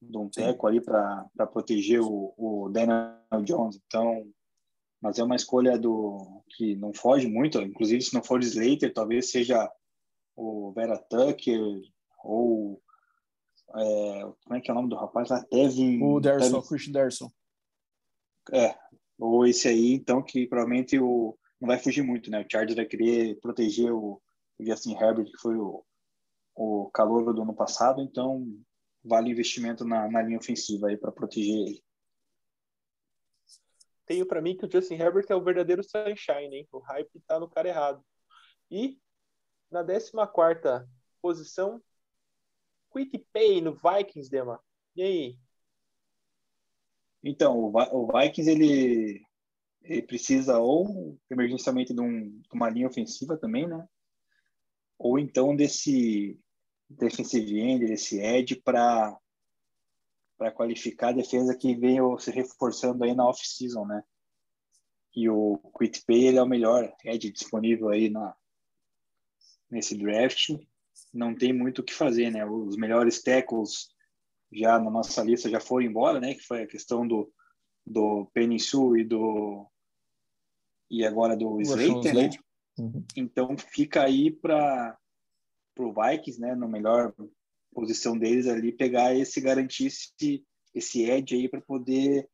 [0.00, 3.80] de um teco ali para proteger o, o Daniel Jones.
[3.86, 4.30] Então,
[5.00, 7.60] mas é uma escolha do que não foge muito.
[7.62, 9.70] Inclusive, se não for o Slater, talvez seja
[10.36, 11.80] o Vera Tucker
[12.22, 12.80] ou
[13.74, 15.42] é, como é que é o nome do rapaz lá?
[15.44, 16.02] Tevin.
[16.02, 17.30] O Derson, Tevin, Christian Derson.
[18.52, 18.74] É,
[19.18, 22.40] ou esse aí, então, que provavelmente o, não vai fugir muito, né?
[22.40, 24.20] O Chargers vai querer proteger o,
[24.58, 25.84] o Justin Herbert, que foi o,
[26.54, 28.46] o calor do ano passado, então
[29.04, 31.84] vale investimento na, na linha ofensiva aí para proteger ele.
[34.06, 36.68] Tenho para mim que o Justin Herbert é o verdadeiro sunshine, hein?
[36.72, 38.02] O hype tá no cara errado.
[38.70, 38.98] E
[39.70, 40.86] na 14
[41.20, 41.82] posição,
[42.92, 44.60] Quick Pay no Vikings, Dema.
[44.96, 45.38] E aí?
[47.22, 49.22] Então, o, Vikings, ele,
[49.82, 53.86] ele precisa ou emergencialmente de, um, de uma linha ofensiva também, né?
[54.98, 56.38] Ou então desse
[56.88, 59.16] defensive end, desse edge para
[60.36, 64.04] para qualificar a defesa que veio se reforçando aí na off-season, né?
[65.14, 68.36] E o Quit Pay ele é o melhor edge disponível aí na
[69.68, 70.50] nesse draft.
[71.12, 72.44] Não tem muito o que fazer, né?
[72.44, 73.88] Os melhores tackles
[74.52, 76.34] já na nossa lista já foram embora, né?
[76.34, 77.30] Que foi a questão do
[77.86, 79.66] do Peninsu e do
[80.90, 82.30] e agora do Slater, né?
[82.78, 83.04] Uhum.
[83.16, 84.96] Então fica aí para
[85.78, 86.54] o Vikings, né?
[86.54, 87.14] Na melhor
[87.72, 90.44] posição deles ali, pegar esse garantir esse,
[90.74, 92.28] esse edge aí para poder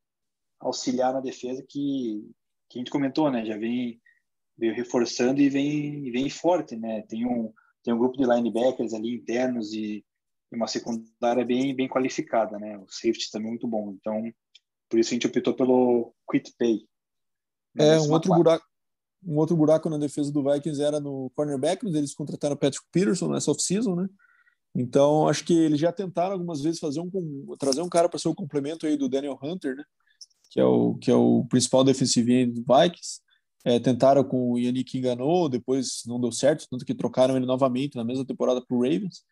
[0.61, 2.31] auxiliar na defesa que,
[2.68, 3.45] que a gente comentou, né?
[3.45, 4.01] Já vem
[4.57, 7.03] veio reforçando e vem vem forte, né?
[7.03, 7.53] Tem um
[7.85, 10.05] tem um grupo de linebackers ali internos e,
[10.51, 12.78] e uma secundária bem bem qualificada, né?
[12.78, 13.95] O safety também muito bom.
[14.01, 14.22] Então
[14.89, 16.87] por isso a gente optou pelo quit pay.
[17.78, 18.64] É, um outro buraco
[19.26, 23.28] um outro buraco na defesa do Vikings era no cornerback, eles contrataram o Patrick Peterson
[23.28, 24.09] nessa off-season, né?
[24.74, 27.11] Então, acho que eles já tentaram algumas vezes fazer um
[27.59, 29.85] trazer um cara para ser o complemento aí do Daniel Hunter, né?
[30.51, 33.20] Que é o que é o principal defensive end do Vikings.
[33.65, 37.97] É, tentaram com o Yannick Enganou, depois não deu certo, tanto que trocaram ele novamente
[37.97, 39.25] na mesma temporada para o Ravens.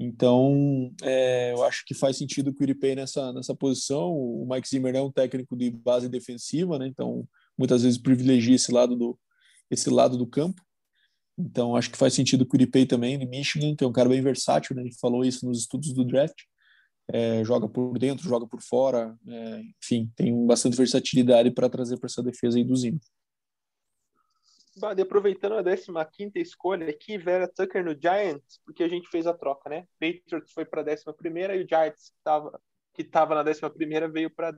[0.00, 4.12] Então, é, eu acho que faz sentido o Quiripay nessa nessa posição.
[4.12, 6.86] O Mike Zimmer é um técnico de base defensiva, né?
[6.86, 9.18] Então, muitas vezes privilegia esse lado do
[9.70, 10.62] esse lado do campo.
[11.36, 14.22] Então, acho que faz sentido o Quiripay também, de Michigan, que é um cara bem
[14.22, 14.82] versátil, né?
[14.82, 16.42] Ele falou isso nos estudos do draft.
[17.10, 22.06] É, joga por dentro, joga por fora, é, enfim, tem bastante versatilidade para trazer para
[22.06, 23.00] essa defesa aí do Zima.
[24.78, 25.62] Bade, aproveitando a
[26.04, 29.86] 15 escolha aqui, Vera Tucker no Giants, porque a gente fez a troca, né?
[30.00, 31.04] Patriots foi para a 11
[31.54, 32.60] e o Giants, que estava
[32.94, 33.60] que tava na 11
[34.12, 34.52] veio para a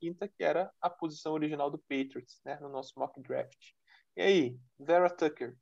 [0.00, 2.58] 15, que era a posição original do Patriots, né?
[2.60, 3.56] No nosso mock draft.
[4.16, 5.56] E aí, Vera Tucker,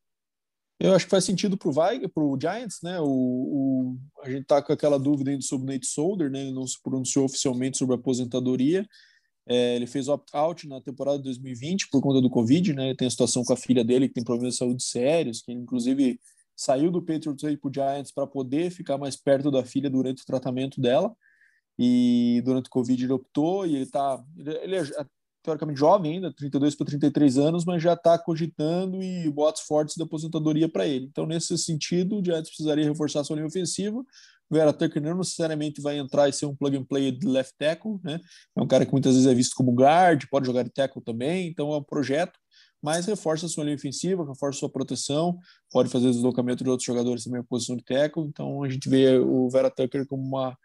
[0.82, 2.98] eu acho que faz sentido para o Giants, né?
[3.00, 6.40] O, o, a gente tá com aquela dúvida ainda sobre o Nate Solder, né?
[6.40, 8.84] Ele não se pronunciou oficialmente sobre a aposentadoria.
[9.46, 12.94] É, ele fez opt-out na temporada de 2020 por conta do Covid, né?
[12.94, 15.60] Tem a situação com a filha dele que tem problemas de saúde sérios, que ele,
[15.60, 16.20] inclusive
[16.56, 20.26] saiu do Patriots para o Giants para poder ficar mais perto da filha durante o
[20.26, 21.14] tratamento dela.
[21.78, 24.22] E durante o Covid ele optou e ele tá.
[24.36, 25.06] Ele, ele é
[25.42, 30.02] teoricamente jovem ainda, 32 para 33 anos, mas já está cogitando e botes fortes de
[30.02, 31.06] aposentadoria para ele.
[31.06, 34.04] Então, nesse sentido, o Giants precisaria reforçar sua linha ofensiva.
[34.52, 37.54] O Vera Tucker não necessariamente vai entrar e ser um plug and play de left
[37.58, 38.20] tackle, né?
[38.54, 41.48] É um cara que muitas vezes é visto como guard, pode jogar de tackle também,
[41.48, 42.38] então é um projeto,
[42.82, 45.38] mas reforça sua linha ofensiva, reforça sua proteção,
[45.70, 49.16] pode fazer deslocamento de outros jogadores também em posição de tackle, então a gente vê
[49.18, 50.56] o Vera Tucker como uma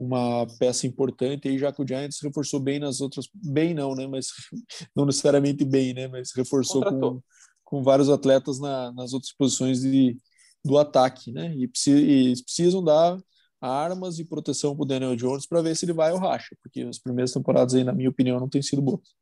[0.00, 4.06] uma peça importante aí já que o Giants reforçou bem nas outras bem não né?
[4.06, 4.28] Mas
[4.94, 6.06] não necessariamente bem né?
[6.06, 7.20] Mas reforçou com,
[7.64, 10.16] com vários atletas na, nas outras posições de,
[10.64, 13.18] do ataque né e, e precisam dar
[13.60, 16.82] armas e proteção para o Daniel Jones para ver se ele vai ao racha porque
[16.82, 19.16] as primeiras temporadas aí na minha opinião não tem sido boas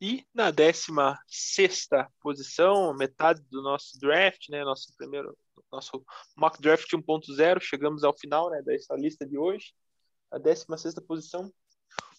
[0.00, 1.88] e na 16
[2.20, 5.34] posição, metade do nosso draft, né, nosso primeiro
[5.72, 6.04] nosso
[6.36, 9.72] mock draft 1.0, chegamos ao final né, dessa lista de hoje.
[10.30, 11.52] A 16 posição,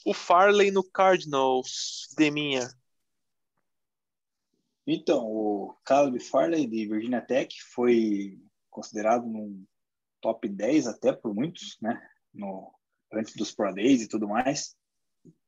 [0.06, 2.70] o Farley no Cardinals, Deminha.
[4.88, 9.66] Então, o Caleb Farley de Virginia Tech foi considerado num
[10.22, 12.02] top 10 até por muitos, né?
[12.34, 12.74] No,
[13.12, 14.78] antes dos Pro Days e tudo mais.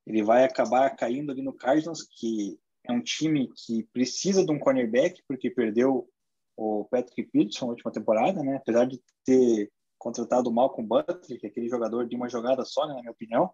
[0.05, 4.59] Ele vai acabar caindo ali no Cardinals, que é um time que precisa de um
[4.59, 6.09] cornerback, porque perdeu
[6.57, 8.57] o Patrick Peterson na última temporada, né?
[8.57, 12.85] Apesar de ter contratado o Malcolm Butler, que é aquele jogador de uma jogada só,
[12.87, 13.53] né, na minha opinião,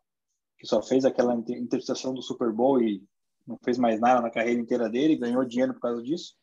[0.57, 3.03] que só fez aquela interceptação do Super Bowl e
[3.45, 6.35] não fez mais nada na carreira inteira dele, ganhou dinheiro por causa disso.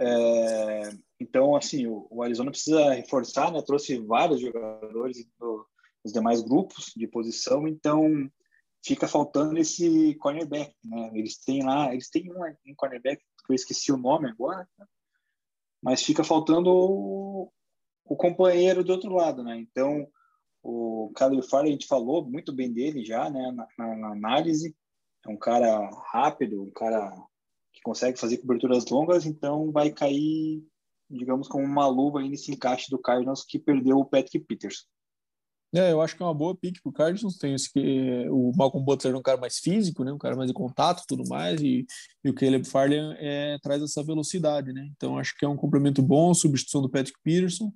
[0.00, 0.90] É,
[1.20, 3.62] então, assim, o, o, Arizona precisa reforçar, né?
[3.62, 8.30] Trouxe vários jogadores dos demais grupos de posição, então
[8.84, 11.10] fica faltando esse cornerback, né?
[11.14, 14.68] Eles têm lá, eles têm um, um cornerback que eu esqueci o nome agora,
[15.82, 17.52] mas fica faltando o,
[18.04, 19.56] o, companheiro do outro lado, né?
[19.58, 20.06] Então,
[20.62, 24.76] o Caleb Farley, a gente falou muito bem dele já, né, na, na, na, análise.
[25.26, 27.10] É um cara rápido, um cara
[27.72, 30.64] que consegue fazer coberturas longas, então vai cair,
[31.10, 34.86] digamos, como uma luva aí nesse encaixe do Cardinals que perdeu o Patrick Peters.
[35.74, 37.36] É, eu acho que é uma boa pick pro Cardinals.
[37.36, 40.10] Tem esse que o Malcolm Butler é um cara mais físico, né?
[40.10, 41.86] Um cara mais de contato, tudo mais, e,
[42.24, 44.88] e o Caleb Farley é, traz essa velocidade, né?
[44.96, 47.70] Então acho que é um complemento bom, substituição do Patrick Peterson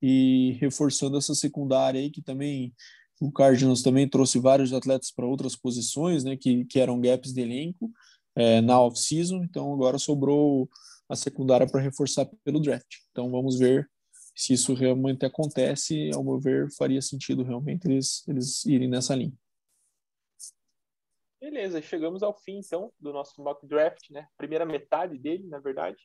[0.00, 2.74] e reforçando essa secundária aí que também
[3.20, 7.40] O Cardinals também trouxe vários atletas para outras posições, né, que, que eram gaps de
[7.40, 7.90] elenco
[8.34, 9.42] é, na off-season.
[9.44, 10.68] Então agora sobrou
[11.08, 12.96] a secundária para reforçar pelo draft.
[13.10, 13.88] Então vamos ver
[14.34, 16.10] se isso realmente acontece.
[16.14, 19.32] Ao meu ver, faria sentido realmente eles, eles irem nessa linha.
[21.40, 24.26] Beleza, chegamos ao fim então do nosso mock draft, né?
[24.36, 26.02] Primeira metade dele, na verdade.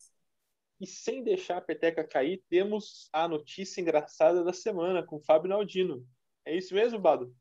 [0.80, 5.50] E sem deixar a peteca cair, temos a notícia engraçada da semana com o Fábio
[5.50, 6.06] Naldino.
[6.46, 7.34] É isso mesmo, Bado?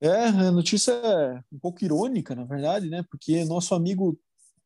[0.00, 3.04] É, a notícia é um pouco irônica, na verdade, né?
[3.10, 4.18] Porque nosso amigo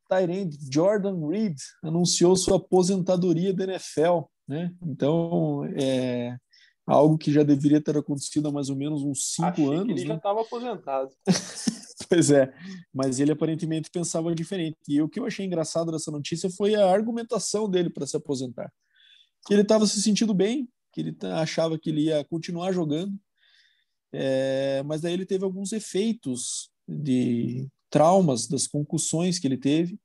[0.09, 4.75] Tyrande Jordan Reed anunciou sua aposentadoria da NFL, né?
[4.81, 6.35] Então, é
[6.85, 9.85] algo que já deveria ter acontecido há mais ou menos uns cinco Achei anos.
[9.85, 10.07] Que ele né?
[10.07, 11.09] já estava aposentado.
[12.09, 12.53] Pois é,
[12.93, 14.75] mas ele aparentemente pensava diferente.
[14.85, 18.69] E o que eu achei engraçado dessa notícia foi a argumentação dele para se aposentar.
[19.47, 23.17] Que ele estava se sentindo bem, que ele achava que ele ia continuar jogando,
[24.13, 29.99] é, mas daí ele teve alguns efeitos de traumas, das concussões que ele teve,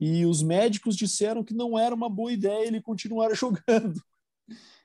[0.00, 4.00] e os médicos disseram que não era uma boa ideia ele continuar jogando.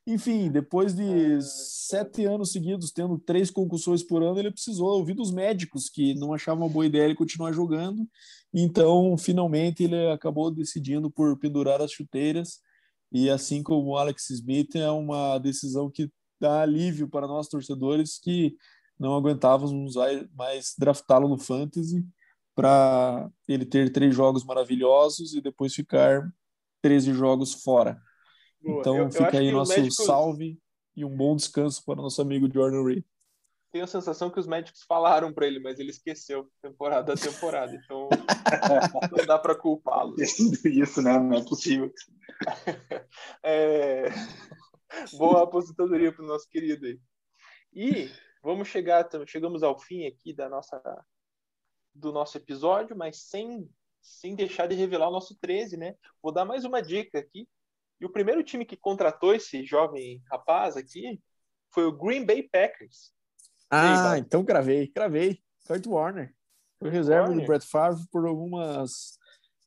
[0.07, 5.31] Enfim, depois de sete anos seguidos tendo três concussões por ano, ele precisou ouvir dos
[5.31, 8.07] médicos que não achavam uma boa ideia ele continuar jogando.
[8.53, 12.59] Então, finalmente, ele acabou decidindo por pendurar as chuteiras.
[13.11, 18.19] E assim como o Alex Smith, é uma decisão que dá alívio para nós torcedores
[18.19, 18.55] que
[18.99, 19.95] não aguentávamos
[20.35, 22.05] mais draftá-lo no Fantasy
[22.55, 26.29] para ele ter três jogos maravilhosos e depois ficar
[26.81, 27.99] 13 jogos fora.
[28.61, 28.79] Boa.
[28.81, 30.59] Então Eu- eu fica aí nosso médicos- salve
[30.95, 33.03] e um bom descanso para o nosso amigo Jordan Reed.
[33.71, 37.75] Tenho a sensação que os médicos falaram para ele, mas ele esqueceu temporada a temporada.
[37.75, 38.09] Então,
[39.15, 40.15] não dá para culpá-lo.
[40.19, 41.19] Isso, né?
[41.19, 41.91] Não é possível.
[43.43, 44.05] É...
[45.17, 46.99] Boa aposentadoria para o nosso querido aí.
[47.73, 48.09] E
[48.41, 50.81] vamos chegar, chegamos ao fim aqui da nossa
[51.93, 53.69] do nosso episódio, mas sem
[54.01, 55.95] sem deixar de revelar o nosso 13, né?
[56.21, 57.47] Vou dar mais uma dica aqui.
[57.99, 61.21] E o primeiro time que contratou esse jovem rapaz aqui
[61.71, 63.13] foi o Green Bay Packers.
[63.69, 65.39] Ah, então cravei, cravei.
[65.67, 66.33] Kurt Warner.
[66.79, 67.41] Foi reserva Warner.
[67.41, 69.17] do Brett Favre por algumas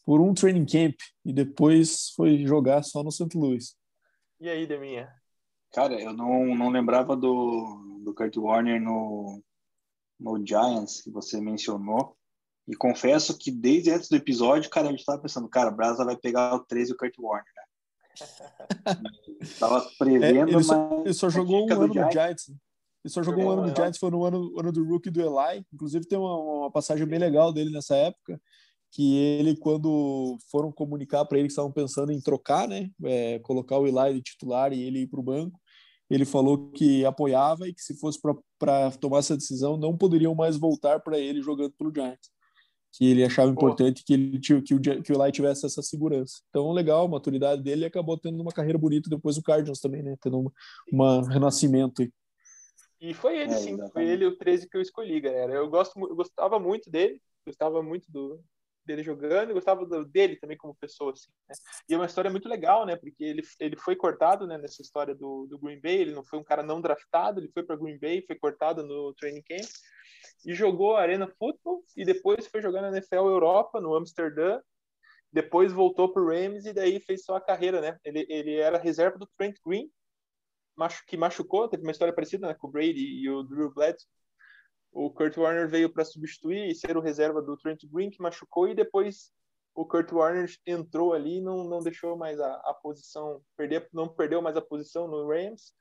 [0.05, 3.37] por um training camp e depois foi jogar só no St.
[3.39, 3.77] Louis.
[4.41, 5.09] E aí, Deminha?
[5.73, 9.41] Cara, eu não, não lembrava do, do Kurt Warner no,
[10.19, 12.17] no Giants, que você mencionou.
[12.67, 16.05] E confesso que desde antes do episódio, cara, a gente tava pensando, cara, o Brasa
[16.05, 17.63] vai pegar o 13 e o Kurt Warner, né?
[19.59, 22.53] tava É, prevendo, ele, só, mas ele só jogou um ano no Giants- Giants.
[23.05, 23.77] Ele só jogou um ano um no.
[23.77, 25.65] Giants, foi no ano, ano do rookie do Eli.
[25.73, 28.41] Inclusive tem uma, uma passagem bem legal dele nessa época,
[28.93, 33.79] que ele, quando foram comunicar para ele que estavam pensando em trocar, né, é, colocar
[33.79, 35.59] o Eli de titular e ele ir para o banco,
[36.11, 38.19] ele falou que apoiava e que se fosse
[38.59, 42.31] para tomar essa decisão, não poderiam mais voltar para ele jogando pelo Giants.
[42.95, 43.55] Que ele achava Pô.
[43.55, 46.43] importante que, ele, que, o, que o Eli tivesse essa segurança.
[46.51, 50.15] Então, legal, a maturidade dele acabou tendo uma carreira bonita depois do Cardinals também, né?
[50.21, 50.53] Tendo uma,
[50.93, 52.03] uma renascimento.
[52.03, 52.13] aí.
[53.03, 53.77] E foi ele, É, sim.
[53.77, 54.11] Foi exatamente.
[54.13, 55.53] ele o 13 que eu escolhi, galera.
[55.53, 57.21] Eu, gosto, eu gostava muito dele.
[57.45, 58.41] Gostava muito do,
[58.87, 59.53] dele jogando.
[59.53, 61.57] Gostava do- dele também como pessoa, assim, né?
[61.89, 62.95] E é uma história muito legal, né?
[62.95, 64.57] Porque ele, ele foi cortado, né?
[64.57, 65.97] Nessa história do, do Green Bay.
[65.97, 67.41] Ele não foi um cara não draftado.
[67.41, 69.69] Ele foi para Green Bay, foi cortado no training camp.
[70.47, 71.85] E jogou Arena Football.
[71.97, 74.61] E depois foi jogar na NFL Europa, no Amsterdã.
[75.33, 77.99] Depois voltou pro Rams e daí fez só a carreira, né?
[78.05, 79.91] Ele, ele era reserva do Trent Green,
[80.77, 84.09] machu- que machucou, teve uma história parecida né, com o Brady e o Drew Bledsoe.
[84.93, 88.69] O Kurt Warner veio para substituir e ser o reserva do Trent Green, que machucou,
[88.69, 89.33] e depois
[89.75, 94.07] o Kurt Warner entrou ali e não, não deixou mais a, a posição, perder, não
[94.07, 95.73] perdeu mais a posição no Rams,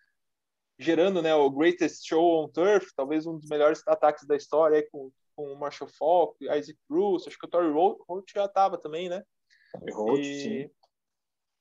[0.80, 4.89] gerando né, o greatest show on turf, talvez um dos melhores ataques da história, aí,
[4.89, 9.10] com, com o Marshall Falk, Isaac Bruce, acho que o Torrey Holt já estava também,
[9.10, 9.24] né?
[9.86, 10.70] Errou, sim.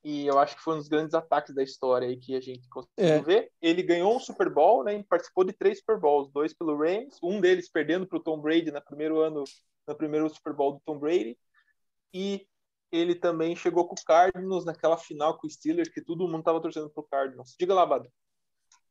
[0.03, 2.67] E, eu acho que foi um dos grandes ataques da história aí que a gente
[2.69, 3.21] conseguiu É.
[3.21, 3.51] ver.
[3.61, 4.97] Ele ganhou um Super Bowl, né?
[4.97, 8.41] e Participou de três Super Bowls, dois pelo Rams, um deles perdendo para o Tom
[8.41, 9.45] Brady no primeiro ano,
[9.87, 11.37] no primeiro Super Bowl do Tom Brady.
[12.15, 12.47] E
[12.91, 16.61] ele também chegou com o Cardinals naquela final com o Steelers, que todo mundo estava
[16.61, 17.55] torcendo pro Cardinals.
[17.59, 18.09] Diga lá, Bado.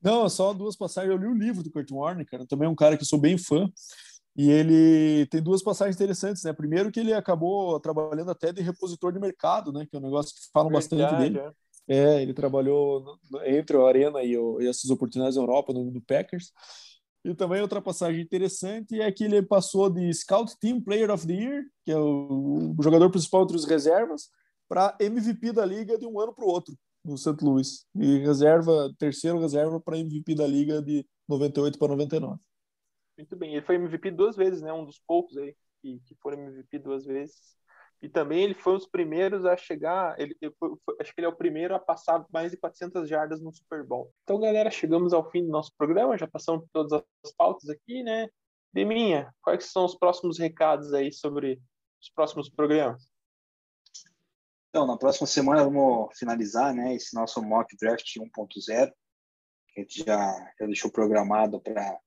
[0.02, 1.12] Não, só duas passagens.
[1.12, 2.46] Eu li o livro do Kurt Warner, cara.
[2.48, 3.70] Também é um cara que eu sou bem fã.
[4.36, 6.54] E ele tem duas passagens interessantes, né?
[6.54, 9.86] Primeiro que ele acabou trabalhando até de repositor de mercado, né?
[9.90, 11.40] Que é um negócio que falam bastante Verdade, dele.
[11.40, 11.52] é.
[11.92, 15.74] É, ele trabalhou no- no- entre o Arena e, o, e essas oportunidades na Europa,
[15.74, 16.52] no do Packers.
[17.26, 21.34] E também outra passagem interessante é que ele passou de Scout Team Player of the
[21.34, 24.30] Year, que é o, o jogador principal entre os reservas,
[24.70, 26.76] para MVP da liga de um ano para o outro.
[27.04, 27.44] no St.
[27.44, 27.86] Louis.
[27.96, 32.40] E reserva, terceiro reserva para MVP da liga de 98 para 99.
[33.20, 33.54] Muito bem.
[33.54, 34.72] Ele foi MVP duas vezes, né?
[34.72, 37.58] Um dos poucos aí que, que foram MVP duas vezes.
[38.02, 41.30] E também ele foi um dos primeiros a chegar, ele, foi, acho que ele é
[41.30, 44.10] o primeiro a passar mais de 400 jardas no Super Bowl.
[44.24, 46.94] Então, galera, chegamos ao fim do nosso programa, já passamos por todas
[47.26, 48.30] as pautas aqui, né?
[48.72, 51.62] Deminha, quais são os próximos recados aí sobre
[52.02, 53.04] os próximos programas?
[54.70, 58.94] Então, na próxima semana vamos finalizar, né, esse nosso mock draft 1.0,
[59.74, 62.00] que a gente já, já deixou programado para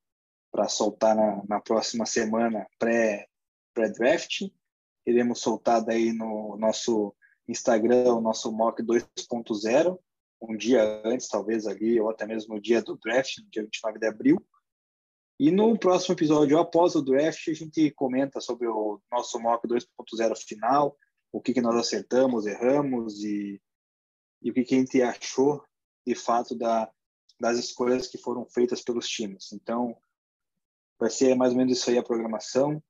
[0.69, 3.29] soltar na, na próxima semana pré-draft.
[3.75, 4.53] Pré, pré -draft
[5.07, 7.15] iremos soltar daí no nosso
[7.49, 9.99] Instagram o nosso mock 2.0,
[10.41, 13.99] um dia antes, talvez ali, ou até mesmo no dia do draft, no dia 29
[13.99, 14.47] de abril.
[15.39, 20.37] E no próximo episódio, após o draft, a gente comenta sobre o nosso mock 2.0
[20.47, 20.97] final,
[21.33, 23.61] o que, que nós acertamos, erramos e,
[24.43, 25.65] e o que, que a gente achou
[26.07, 26.91] de fato da,
[27.41, 29.53] das escolhas que foram feitas pelos times.
[29.53, 29.97] Então,
[31.03, 32.83] vai ser mais ou menos isso aí a programação.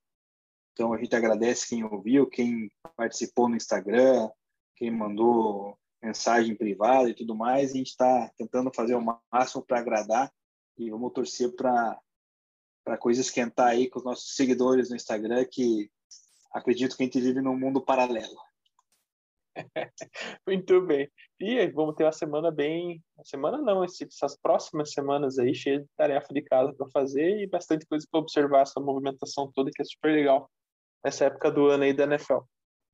[0.73, 4.31] Então a gente agradece quem ouviu, quem participou no Instagram,
[4.77, 7.71] quem mandou mensagem privada e tudo mais.
[7.71, 10.33] A gente está tentando fazer o máximo para agradar
[10.79, 11.99] e vamos torcer para
[12.85, 15.89] para coisa esquentar aí com os nossos seguidores no Instagram que
[16.53, 18.37] acredito que a gente vive num mundo paralelo.
[20.47, 21.11] Muito bem.
[21.41, 23.03] E vamos ter uma semana bem.
[23.17, 27.47] Uma semana não, essas próximas semanas aí, cheias de tarefa de casa para fazer e
[27.47, 30.51] bastante coisa para observar essa movimentação toda que é super legal
[31.05, 32.41] nessa época do ano aí da NFL.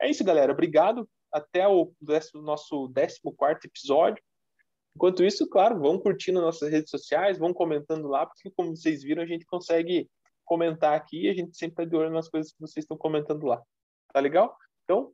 [0.01, 0.53] É isso, galera.
[0.53, 1.09] Obrigado.
[1.33, 1.93] Até o
[2.35, 3.21] nosso 14
[3.65, 4.23] episódio.
[4.97, 9.23] Enquanto isso, claro, vão curtindo nossas redes sociais, vão comentando lá, porque, como vocês viram,
[9.23, 10.11] a gente consegue
[10.45, 13.45] comentar aqui e a gente sempre está de olho nas coisas que vocês estão comentando
[13.47, 13.63] lá.
[14.13, 14.57] Tá legal?
[14.85, 15.13] Então,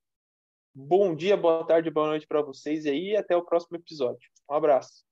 [0.75, 4.29] bom dia, boa tarde, boa noite para vocês aí e até o próximo episódio.
[4.51, 5.05] Um abraço.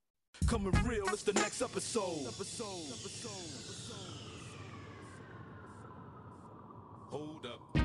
[7.11, 7.82] Hold up.